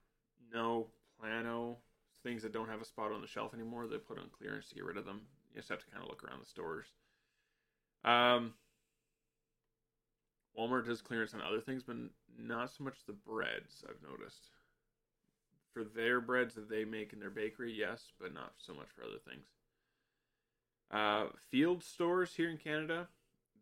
no 0.53 0.87
Plano 1.21 1.79
things 2.23 2.43
that 2.43 2.53
don't 2.53 2.69
have 2.69 2.81
a 2.81 2.85
spot 2.85 3.13
on 3.13 3.21
the 3.21 3.27
shelf 3.27 3.55
anymore. 3.55 3.87
They 3.87 3.97
put 3.97 4.19
on 4.19 4.29
clearance 4.37 4.69
to 4.69 4.75
get 4.75 4.85
rid 4.85 4.97
of 4.97 5.05
them. 5.05 5.23
You 5.53 5.61
just 5.61 5.69
have 5.69 5.81
to 5.81 5.87
kind 5.91 6.03
of 6.03 6.09
look 6.09 6.23
around 6.25 6.41
the 6.43 6.47
stores. 6.47 6.87
Um, 8.05 8.55
Walmart 10.59 10.87
does 10.87 11.01
clearance 11.01 11.35
on 11.35 11.41
other 11.41 11.61
things, 11.61 11.83
but 11.83 11.97
not 12.39 12.71
so 12.71 12.85
much 12.85 13.05
the 13.07 13.13
breads. 13.13 13.85
I've 13.89 14.03
noticed 14.09 14.51
for 15.73 15.85
their 15.85 16.21
breads 16.21 16.55
that 16.55 16.69
they 16.69 16.85
make 16.85 17.13
in 17.13 17.21
their 17.21 17.31
bakery, 17.31 17.73
yes, 17.73 18.13
but 18.21 18.35
not 18.35 18.53
so 18.57 18.75
much 18.75 18.89
for 18.95 19.03
other 19.03 19.21
things. 19.29 19.47
Uh, 20.91 21.27
field 21.51 21.85
stores 21.85 22.35
here 22.35 22.51
in 22.51 22.57
Canada, 22.57 23.09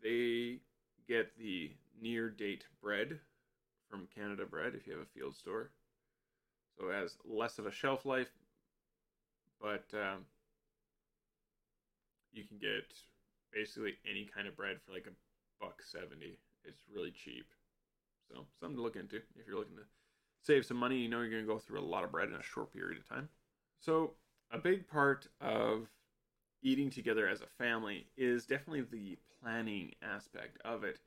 they 0.02 0.60
get 1.08 1.36
the 1.38 1.72
near 2.00 2.28
date 2.30 2.64
bread 2.82 3.20
from 3.90 4.08
Canada 4.14 4.44
Bread 4.46 4.74
if 4.74 4.86
you 4.86 4.92
have 4.94 5.02
a 5.02 5.18
field 5.18 5.36
store. 5.36 5.70
So 6.78 6.88
it 6.88 6.94
has 6.94 7.16
less 7.24 7.58
of 7.58 7.66
a 7.66 7.70
shelf 7.70 8.04
life, 8.04 8.30
but 9.60 9.84
um, 9.94 10.26
you 12.32 12.44
can 12.44 12.58
get 12.58 12.92
basically 13.52 13.94
any 14.08 14.28
kind 14.34 14.46
of 14.46 14.56
bread 14.56 14.76
for 14.84 14.92
like 14.92 15.06
a 15.06 15.64
buck 15.64 15.82
seventy. 15.82 16.38
It's 16.64 16.82
really 16.94 17.12
cheap. 17.12 17.46
So 18.28 18.44
something 18.60 18.76
to 18.76 18.82
look 18.82 18.96
into 18.96 19.16
if 19.16 19.46
you're 19.46 19.58
looking 19.58 19.76
to 19.76 19.84
save 20.42 20.66
some 20.66 20.76
money. 20.76 20.98
You 20.98 21.08
know 21.08 21.20
you're 21.20 21.30
going 21.30 21.42
to 21.42 21.52
go 21.52 21.58
through 21.58 21.80
a 21.80 21.82
lot 21.82 22.04
of 22.04 22.12
bread 22.12 22.28
in 22.28 22.34
a 22.34 22.42
short 22.42 22.72
period 22.72 22.98
of 22.98 23.08
time. 23.08 23.28
So, 23.78 24.12
a 24.50 24.58
big 24.58 24.88
part 24.88 25.26
of 25.40 25.88
eating 26.62 26.90
together 26.90 27.28
as 27.28 27.40
a 27.40 27.46
family 27.58 28.06
is 28.16 28.46
definitely 28.46 28.82
the 28.82 29.18
planning 29.40 29.92
aspect 30.02 30.58
of 30.64 30.84
it. 30.84 30.98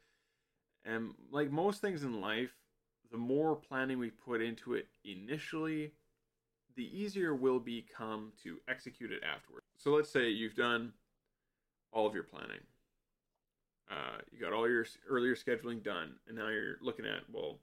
And 0.86 1.12
like 1.32 1.52
most 1.52 1.82
things 1.82 2.04
in 2.04 2.22
life, 2.22 2.52
the 3.12 3.18
more 3.18 3.56
planning 3.56 4.00
we 4.00 4.10
put 4.12 4.42
into 4.42 4.74
it 4.74 4.88
initially, 5.04 5.92
the 6.76 6.90
easier 6.98 7.36
will 7.36 7.60
become 7.60 8.32
to 8.44 8.58
execute 8.68 9.12
it 9.12 9.22
afterwards. 9.24 9.66
So 9.78 9.92
let's 9.92 10.10
say 10.10 10.30
you've 10.30 10.56
done 10.56 10.94
all 11.92 12.08
of 12.08 12.14
your 12.14 12.24
planning. 12.24 12.62
Uh, 13.90 14.20
you 14.32 14.40
got 14.40 14.54
all 14.54 14.70
your 14.70 14.86
earlier 15.10 15.36
scheduling 15.36 15.82
done, 15.82 16.14
and 16.28 16.38
now 16.38 16.50
you're 16.50 16.78
looking 16.82 17.06
at, 17.06 17.22
well, 17.32 17.58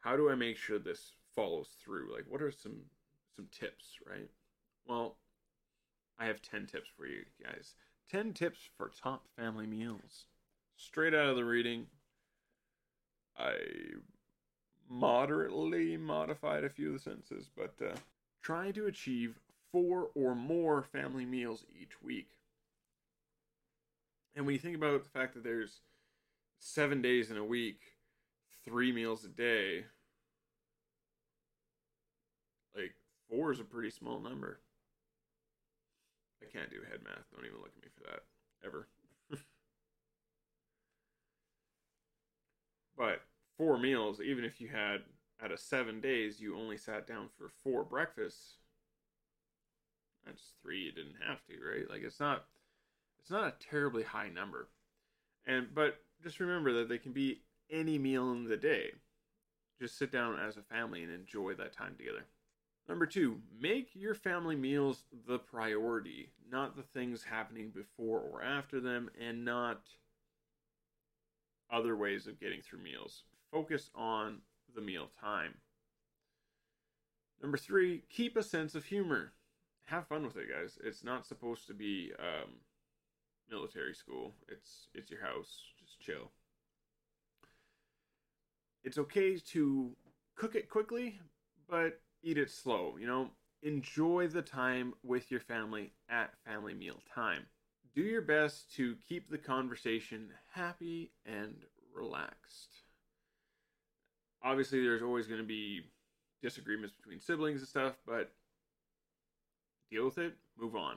how 0.00 0.16
do 0.16 0.30
I 0.30 0.34
make 0.34 0.56
sure 0.56 0.78
this 0.78 1.12
follows 1.34 1.68
through? 1.84 2.12
Like, 2.12 2.24
what 2.28 2.40
are 2.40 2.50
some 2.50 2.76
some 3.36 3.46
tips, 3.50 3.98
right? 4.08 4.28
Well, 4.86 5.16
I 6.18 6.26
have 6.26 6.42
10 6.42 6.66
tips 6.66 6.88
for 6.96 7.06
you 7.06 7.24
guys. 7.42 7.74
10 8.10 8.32
tips 8.34 8.58
for 8.76 8.90
top 8.90 9.26
family 9.36 9.66
meals. 9.66 10.26
Straight 10.84 11.14
out 11.14 11.28
of 11.28 11.36
the 11.36 11.44
reading, 11.44 11.86
I 13.38 13.54
moderately 14.90 15.96
modified 15.96 16.64
a 16.64 16.68
few 16.68 16.88
of 16.88 16.94
the 16.94 16.98
sentences, 16.98 17.48
but 17.56 17.74
uh, 17.80 17.94
try 18.42 18.72
to 18.72 18.86
achieve 18.86 19.38
four 19.70 20.08
or 20.16 20.34
more 20.34 20.82
family 20.82 21.24
meals 21.24 21.64
each 21.80 22.02
week. 22.02 22.30
And 24.34 24.44
when 24.44 24.54
you 24.54 24.58
think 24.58 24.76
about 24.76 25.04
the 25.04 25.08
fact 25.08 25.34
that 25.34 25.44
there's 25.44 25.82
seven 26.58 27.00
days 27.00 27.30
in 27.30 27.36
a 27.36 27.44
week, 27.44 27.78
three 28.64 28.90
meals 28.90 29.24
a 29.24 29.28
day, 29.28 29.84
like 32.74 32.94
four 33.30 33.52
is 33.52 33.60
a 33.60 33.64
pretty 33.64 33.90
small 33.90 34.18
number. 34.18 34.58
I 36.42 36.46
can't 36.52 36.70
do 36.70 36.80
head 36.90 37.04
math. 37.04 37.30
Don't 37.34 37.46
even 37.46 37.58
look 37.58 37.72
at 37.76 37.82
me 37.82 37.88
for 37.96 38.10
that 38.10 38.24
ever. 38.66 38.88
But 42.96 43.20
four 43.56 43.78
meals, 43.78 44.20
even 44.20 44.44
if 44.44 44.60
you 44.60 44.68
had 44.68 45.02
out 45.42 45.52
of 45.52 45.60
seven 45.60 46.00
days, 46.00 46.40
you 46.40 46.56
only 46.56 46.76
sat 46.76 47.06
down 47.06 47.28
for 47.36 47.48
four 47.48 47.84
breakfasts. 47.84 48.56
That's 50.24 50.52
three 50.62 50.82
you 50.82 50.92
didn't 50.92 51.16
have 51.26 51.44
to, 51.46 51.54
right? 51.54 51.90
Like 51.90 52.02
it's 52.02 52.20
not 52.20 52.44
it's 53.20 53.30
not 53.30 53.46
a 53.46 53.54
terribly 53.70 54.02
high 54.02 54.28
number. 54.28 54.68
And 55.46 55.68
but 55.74 55.96
just 56.22 56.40
remember 56.40 56.72
that 56.74 56.88
they 56.88 56.98
can 56.98 57.12
be 57.12 57.42
any 57.70 57.98
meal 57.98 58.30
in 58.32 58.44
the 58.44 58.56
day. 58.56 58.92
Just 59.80 59.98
sit 59.98 60.12
down 60.12 60.38
as 60.38 60.56
a 60.56 60.62
family 60.62 61.02
and 61.02 61.12
enjoy 61.12 61.54
that 61.54 61.72
time 61.72 61.96
together. 61.96 62.24
Number 62.88 63.06
two, 63.06 63.40
make 63.60 63.90
your 63.94 64.14
family 64.14 64.56
meals 64.56 65.04
the 65.26 65.38
priority, 65.38 66.30
not 66.50 66.76
the 66.76 66.82
things 66.82 67.22
happening 67.22 67.70
before 67.70 68.20
or 68.20 68.42
after 68.42 68.80
them, 68.80 69.10
and 69.20 69.44
not 69.44 69.82
other 71.72 71.96
ways 71.96 72.26
of 72.26 72.38
getting 72.38 72.60
through 72.60 72.82
meals. 72.82 73.24
Focus 73.50 73.90
on 73.94 74.38
the 74.74 74.80
meal 74.80 75.08
time. 75.20 75.54
Number 77.40 77.56
three, 77.56 78.04
keep 78.08 78.36
a 78.36 78.42
sense 78.42 78.74
of 78.74 78.84
humor. 78.84 79.32
Have 79.86 80.06
fun 80.06 80.24
with 80.24 80.36
it, 80.36 80.48
guys. 80.48 80.78
It's 80.84 81.02
not 81.02 81.26
supposed 81.26 81.66
to 81.66 81.74
be 81.74 82.12
um, 82.18 82.50
military 83.50 83.94
school. 83.94 84.32
It's 84.48 84.88
it's 84.94 85.10
your 85.10 85.20
house. 85.20 85.60
Just 85.78 86.00
chill. 86.00 86.30
It's 88.84 88.98
okay 88.98 89.36
to 89.36 89.90
cook 90.36 90.54
it 90.54 90.68
quickly, 90.68 91.18
but 91.68 92.00
eat 92.22 92.38
it 92.38 92.50
slow. 92.50 92.96
You 92.98 93.06
know, 93.06 93.30
enjoy 93.62 94.28
the 94.28 94.42
time 94.42 94.94
with 95.02 95.30
your 95.30 95.40
family 95.40 95.92
at 96.08 96.30
family 96.44 96.74
meal 96.74 97.00
time. 97.12 97.46
Do 97.94 98.02
your 98.02 98.22
best 98.22 98.74
to 98.76 98.96
keep 99.06 99.30
the 99.30 99.38
conversation 99.38 100.30
happy 100.54 101.12
and 101.26 101.56
relaxed. 101.94 102.70
Obviously, 104.42 104.82
there's 104.82 105.02
always 105.02 105.26
going 105.26 105.40
to 105.40 105.46
be 105.46 105.82
disagreements 106.42 106.96
between 106.96 107.20
siblings 107.20 107.60
and 107.60 107.68
stuff, 107.68 107.94
but 108.06 108.32
deal 109.90 110.06
with 110.06 110.18
it, 110.18 110.34
move 110.58 110.74
on, 110.74 110.96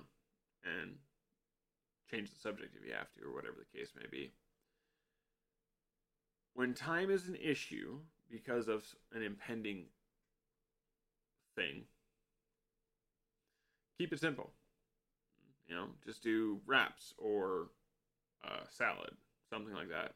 and 0.64 0.96
change 2.10 2.32
the 2.32 2.40
subject 2.40 2.76
if 2.80 2.88
you 2.88 2.94
have 2.94 3.12
to, 3.14 3.28
or 3.28 3.34
whatever 3.34 3.58
the 3.60 3.78
case 3.78 3.92
may 3.96 4.08
be. 4.10 4.32
When 6.54 6.74
time 6.74 7.12
is 7.12 7.28
an 7.28 7.36
issue 7.36 8.00
because 8.32 8.70
of 8.70 8.86
an 9.14 9.22
impending 9.22 9.88
thing, 11.56 11.84
keep 13.98 14.14
it 14.14 14.20
simple. 14.22 14.52
You 15.68 15.76
know, 15.76 15.88
just 16.06 16.22
do 16.24 16.60
wraps 16.66 17.14
or 17.18 17.70
uh, 18.44 18.64
salad, 18.70 19.12
something 19.50 19.74
like 19.74 19.90
that. 19.90 20.14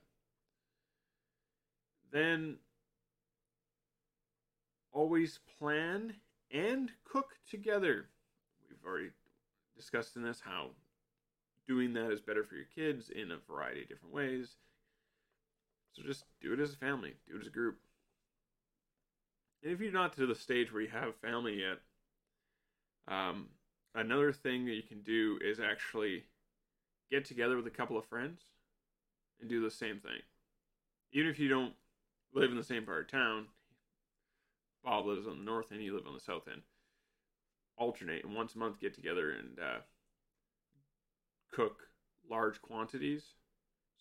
Then 2.12 2.58
always 4.92 5.40
plan 5.58 6.14
and 6.52 6.92
cook 7.04 7.36
together. 7.50 8.06
We've 8.70 8.86
already 8.86 9.10
discussed 9.76 10.16
in 10.16 10.24
this 10.24 10.42
how 10.44 10.72
doing 11.68 11.94
that 11.94 12.12
is 12.12 12.22
better 12.22 12.44
for 12.44 12.56
your 12.56 12.66
kids 12.76 13.10
in 13.10 13.32
a 13.32 13.38
variety 13.52 13.84
of 13.84 13.90
different 13.90 14.14
ways. 14.14 14.56
So 15.94 16.02
just 16.04 16.26
do 16.42 16.54
it 16.54 16.60
as 16.60 16.74
a 16.74 16.78
family, 16.78 17.14
do 17.28 17.38
it 17.38 17.42
as 17.42 17.48
a 17.48 17.52
group. 17.52 17.78
And 19.64 19.72
if 19.72 19.80
you're 19.80 19.92
not 19.92 20.16
to 20.16 20.26
the 20.26 20.36
stage 20.36 20.72
where 20.72 20.82
you 20.82 20.90
have 20.90 21.16
family 21.18 21.60
yet, 21.60 21.80
um, 23.08 23.48
another 23.96 24.32
thing 24.32 24.66
that 24.66 24.76
you 24.76 24.84
can 24.84 25.02
do 25.02 25.40
is 25.42 25.60
actually 25.60 26.24
get 27.12 27.26
together 27.26 27.56
with 27.56 27.68
a 27.68 27.72
couple 27.72 27.98
of 27.98 28.06
friends 28.06 28.42
and 29.40 29.50
do 29.50 29.62
the 29.62 29.72
same 29.72 30.00
thing. 30.00 30.22
Even 31.12 31.30
if 31.30 31.40
you 31.40 31.48
don't 31.48 31.74
live 32.34 32.52
in 32.52 32.58
the 32.58 32.64
same 32.64 32.86
part 32.86 33.02
of 33.02 33.08
town, 33.08 33.46
Bob 34.84 35.06
lives 35.06 35.28
on 35.28 35.40
the 35.40 35.44
north 35.44 35.72
end, 35.72 35.84
you 35.84 35.94
live 35.94 36.08
on 36.08 36.14
the 36.14 36.20
south 36.20 36.48
end. 36.52 36.62
Alternate 37.78 38.24
and 38.24 38.36
once 38.36 38.56
a 38.56 38.60
month 38.60 38.80
get 38.80 38.94
together 38.94 39.32
and 39.32 39.60
uh, 39.60 39.80
cook 41.52 41.88
large 42.30 42.62
quantities 42.62 43.24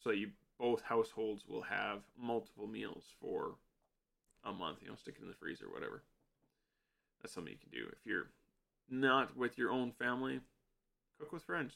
so 0.03 0.11
you 0.11 0.31
both 0.59 0.83
households 0.83 1.45
will 1.47 1.63
have 1.63 2.01
multiple 2.21 2.67
meals 2.67 3.05
for 3.21 3.55
a 4.45 4.53
month 4.53 4.79
you 4.83 4.89
know 4.89 4.95
stick 4.95 5.15
it 5.19 5.23
in 5.23 5.29
the 5.29 5.35
freezer 5.35 5.67
whatever 5.73 6.03
that's 7.21 7.33
something 7.33 7.53
you 7.53 7.59
can 7.59 7.71
do 7.71 7.89
if 7.91 8.05
you're 8.05 8.29
not 8.91 9.37
with 9.37 9.59
your 9.59 9.71
own 9.71 9.93
family 9.93 10.41
cook 11.19 11.33
with 11.33 11.43
friends 11.43 11.75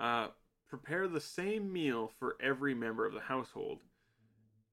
uh, 0.00 0.28
prepare 0.68 1.06
the 1.06 1.20
same 1.20 1.72
meal 1.72 2.10
for 2.18 2.36
every 2.40 2.74
member 2.74 3.06
of 3.06 3.12
the 3.12 3.20
household 3.20 3.78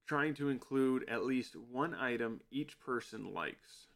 trying 0.08 0.34
to 0.34 0.49
include 0.49 1.08
at 1.10 1.25
least 1.25 1.56
one 1.56 1.93
item 1.93 2.41
each 2.51 2.80
person 2.80 3.34
likes 3.34 3.88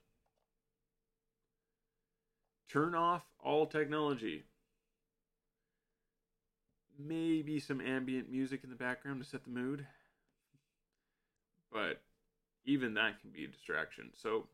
Turn 2.75 2.95
off 2.95 3.23
all 3.39 3.67
technology. 3.67 4.43
Maybe 6.97 7.59
some 7.59 7.79
ambient 7.79 8.29
music 8.29 8.63
in 8.63 8.69
the 8.69 8.75
background 8.75 9.23
to 9.23 9.29
set 9.29 9.43
the 9.43 9.49
mood. 9.49 9.85
But 11.71 12.01
even 12.65 12.93
that 12.95 13.21
can 13.21 13.29
be 13.29 13.45
a 13.45 13.47
distraction. 13.47 14.11
So 14.13 14.47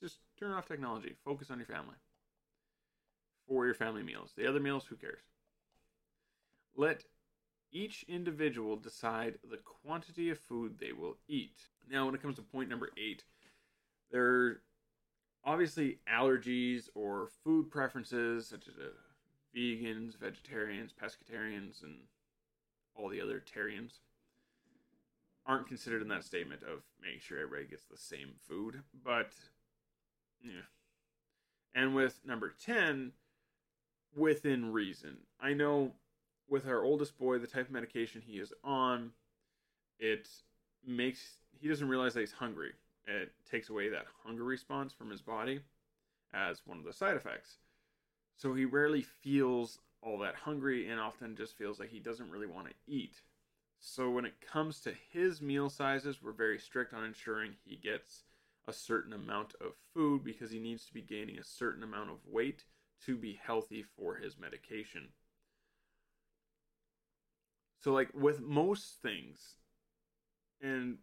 just 0.00 0.18
turn 0.38 0.52
off 0.52 0.66
technology. 0.66 1.14
Focus 1.24 1.50
on 1.50 1.58
your 1.58 1.66
family. 1.66 1.96
For 3.48 3.66
your 3.66 3.74
family 3.74 4.02
meals. 4.02 4.32
The 4.36 4.48
other 4.48 4.60
meals, 4.60 4.86
who 4.88 4.96
cares? 4.96 5.22
Let 6.76 7.04
each 7.70 8.04
individual 8.08 8.76
decide 8.76 9.38
the 9.48 9.58
quantity 9.58 10.30
of 10.30 10.38
food 10.38 10.78
they 10.78 10.92
will 10.92 11.16
eat. 11.28 11.58
Now, 11.90 12.06
when 12.06 12.14
it 12.14 12.22
comes 12.22 12.36
to 12.36 12.42
point 12.42 12.70
number 12.70 12.90
eight, 12.96 13.24
there 14.10 14.24
are 14.24 14.60
obviously 15.44 15.98
allergies 16.12 16.88
or 16.94 17.28
food 17.42 17.70
preferences 17.70 18.46
such 18.46 18.68
as 18.68 18.74
uh, 18.74 18.88
vegans, 19.56 20.16
vegetarians, 20.18 20.92
pescatarians, 20.92 21.82
and 21.82 21.96
all 22.94 23.08
the 23.08 23.20
other 23.20 23.40
tarians 23.40 24.00
aren't 25.46 25.68
considered 25.68 26.00
in 26.00 26.08
that 26.08 26.24
statement 26.24 26.62
of 26.62 26.82
making 27.02 27.20
sure 27.20 27.38
everybody 27.38 27.68
gets 27.68 27.84
the 27.84 27.98
same 27.98 28.30
food. 28.48 28.82
But 29.04 29.32
yeah. 30.44 30.60
And 31.74 31.94
with 31.94 32.20
number 32.24 32.54
10, 32.64 33.12
within 34.16 34.72
reason. 34.72 35.16
I 35.40 35.54
know 35.54 35.92
with 36.48 36.68
our 36.68 36.84
oldest 36.84 37.18
boy, 37.18 37.38
the 37.38 37.46
type 37.46 37.66
of 37.66 37.72
medication 37.72 38.22
he 38.24 38.34
is 38.34 38.52
on, 38.62 39.10
it 39.98 40.28
makes 40.86 41.38
he 41.60 41.68
doesn't 41.68 41.88
realize 41.88 42.14
that 42.14 42.20
he's 42.20 42.32
hungry 42.32 42.72
it 43.06 43.32
takes 43.50 43.70
away 43.70 43.88
that 43.90 44.06
hunger 44.24 44.44
response 44.44 44.92
from 44.92 45.10
his 45.10 45.20
body 45.20 45.60
as 46.32 46.62
one 46.66 46.78
of 46.78 46.84
the 46.84 46.92
side 46.92 47.16
effects. 47.16 47.56
So 48.36 48.54
he 48.54 48.64
rarely 48.64 49.02
feels 49.02 49.78
all 50.02 50.18
that 50.18 50.34
hungry 50.34 50.88
and 50.90 51.00
often 51.00 51.36
just 51.36 51.56
feels 51.56 51.78
like 51.78 51.90
he 51.90 52.00
doesn't 52.00 52.30
really 52.30 52.46
want 52.46 52.68
to 52.68 52.74
eat. 52.86 53.20
So 53.78 54.10
when 54.10 54.24
it 54.24 54.40
comes 54.40 54.80
to 54.80 54.94
his 55.12 55.40
meal 55.42 55.68
sizes, 55.68 56.22
we're 56.22 56.32
very 56.32 56.58
strict 56.58 56.94
on 56.94 57.04
ensuring 57.04 57.52
he 57.64 57.76
gets 57.76 58.24
a 58.66 58.72
certain 58.72 59.12
amount 59.12 59.54
of 59.60 59.72
food 59.92 60.24
because 60.24 60.50
he 60.50 60.58
needs 60.58 60.86
to 60.86 60.94
be 60.94 61.02
gaining 61.02 61.38
a 61.38 61.44
certain 61.44 61.82
amount 61.82 62.10
of 62.10 62.18
weight 62.26 62.64
to 63.04 63.16
be 63.16 63.38
healthy 63.42 63.84
for 63.96 64.16
his 64.16 64.38
medication. 64.38 65.08
So 67.80 67.92
like 67.92 68.08
with 68.14 68.40
most 68.40 69.02
things 69.02 69.56
and 70.62 70.96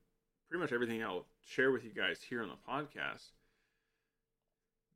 pretty 0.49 0.61
much 0.61 0.73
everything 0.73 1.03
I'll 1.03 1.27
share 1.45 1.71
with 1.71 1.83
you 1.83 1.91
guys 1.91 2.21
here 2.27 2.41
on 2.41 2.49
the 2.49 2.71
podcast. 2.71 3.29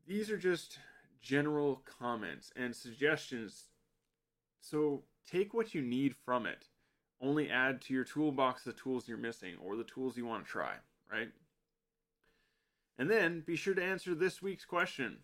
These 0.07 0.29
are 0.29 0.37
just 0.37 0.79
general 1.21 1.83
comments 1.99 2.51
and 2.55 2.75
suggestions. 2.75 3.65
So 4.61 5.03
take 5.29 5.53
what 5.53 5.73
you 5.73 5.81
need 5.81 6.15
from 6.15 6.45
it. 6.45 6.65
Only 7.21 7.49
add 7.49 7.81
to 7.83 7.93
your 7.93 8.03
toolbox 8.03 8.63
the 8.63 8.73
tools 8.73 9.07
you're 9.07 9.17
missing 9.17 9.55
or 9.63 9.75
the 9.75 9.83
tools 9.83 10.17
you 10.17 10.25
want 10.25 10.45
to 10.45 10.51
try, 10.51 10.73
right? 11.11 11.29
And 12.97 13.09
then 13.09 13.41
be 13.45 13.55
sure 13.55 13.73
to 13.73 13.83
answer 13.83 14.15
this 14.15 14.41
week's 14.41 14.65
question 14.65 15.19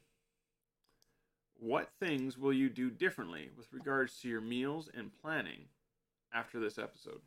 What 1.60 1.89
things 1.99 2.38
will 2.38 2.53
you 2.53 2.69
do 2.69 2.89
differently 2.89 3.49
with 3.57 3.71
regards 3.73 4.19
to 4.21 4.29
your 4.29 4.41
meals 4.41 4.89
and 4.93 5.12
planning 5.21 5.65
after 6.34 6.60
this 6.60 6.77
episode? 6.77 7.21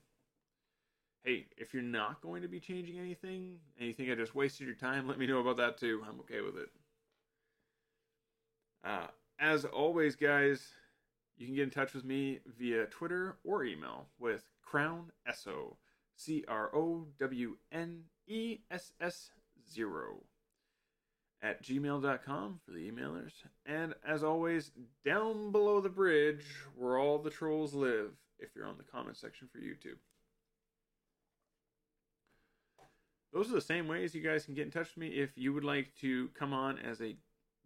hey, 1.22 1.46
if 1.56 1.72
you're 1.72 1.82
not 1.82 2.20
going 2.20 2.42
to 2.42 2.48
be 2.48 2.60
changing 2.60 2.98
anything 2.98 3.58
and 3.78 3.88
you 3.88 3.94
think 3.94 4.10
I 4.10 4.14
just 4.14 4.34
wasted 4.34 4.66
your 4.66 4.76
time, 4.76 5.08
let 5.08 5.18
me 5.18 5.26
know 5.26 5.38
about 5.40 5.56
that 5.56 5.78
too. 5.78 6.02
I'm 6.06 6.20
okay 6.20 6.42
with 6.42 6.56
it. 6.58 6.68
Uh, 8.84 9.06
as 9.38 9.64
always, 9.64 10.16
guys, 10.16 10.74
You 11.36 11.46
can 11.46 11.54
get 11.56 11.64
in 11.64 11.70
touch 11.70 11.94
with 11.94 12.04
me 12.04 12.40
via 12.58 12.86
Twitter 12.86 13.38
or 13.44 13.64
email 13.64 14.08
with 14.18 14.44
Crown 14.62 15.10
Esso, 15.28 15.76
C 16.16 16.44
R 16.46 16.74
O 16.74 17.06
W 17.18 17.56
N 17.72 18.04
E 18.26 18.58
S 18.70 18.92
S 19.00 19.30
0 19.72 20.22
at 21.44 21.62
gmail.com 21.62 22.58
for 22.64 22.72
the 22.72 22.90
emailers. 22.90 23.32
And 23.66 23.94
as 24.06 24.24
always, 24.24 24.70
down 25.04 25.52
below 25.52 25.80
the 25.80 25.90
bridge 25.90 26.44
where 26.74 26.98
all 26.98 27.18
the 27.18 27.30
trolls 27.30 27.74
live, 27.74 28.12
if 28.38 28.48
you're 28.56 28.66
on 28.66 28.78
the 28.78 28.82
comment 28.82 29.18
section 29.18 29.46
for 29.52 29.58
YouTube. 29.58 29.98
Those 33.32 33.50
are 33.50 33.54
the 33.54 33.60
same 33.60 33.88
ways 33.88 34.14
you 34.14 34.22
guys 34.22 34.46
can 34.46 34.54
get 34.54 34.64
in 34.64 34.70
touch 34.70 34.88
with 34.94 34.96
me 34.96 35.08
if 35.08 35.36
you 35.36 35.52
would 35.52 35.64
like 35.64 35.94
to 36.00 36.28
come 36.38 36.54
on 36.54 36.78
as 36.78 37.02
a 37.02 37.16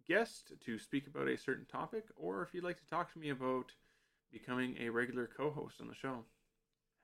guest 0.07 0.51
to 0.65 0.77
speak 0.77 1.07
about 1.07 1.27
a 1.27 1.37
certain 1.37 1.65
topic, 1.65 2.05
or 2.17 2.41
if 2.41 2.53
you'd 2.53 2.63
like 2.63 2.79
to 2.79 2.87
talk 2.87 3.13
to 3.13 3.19
me 3.19 3.29
about 3.29 3.71
becoming 4.31 4.75
a 4.81 4.89
regular 4.89 5.27
co 5.27 5.51
host 5.51 5.75
on 5.79 5.87
the 5.87 5.95
show. 5.95 6.25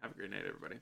Have 0.01 0.11
a 0.11 0.15
great 0.15 0.31
night, 0.31 0.43
everybody. 0.47 0.79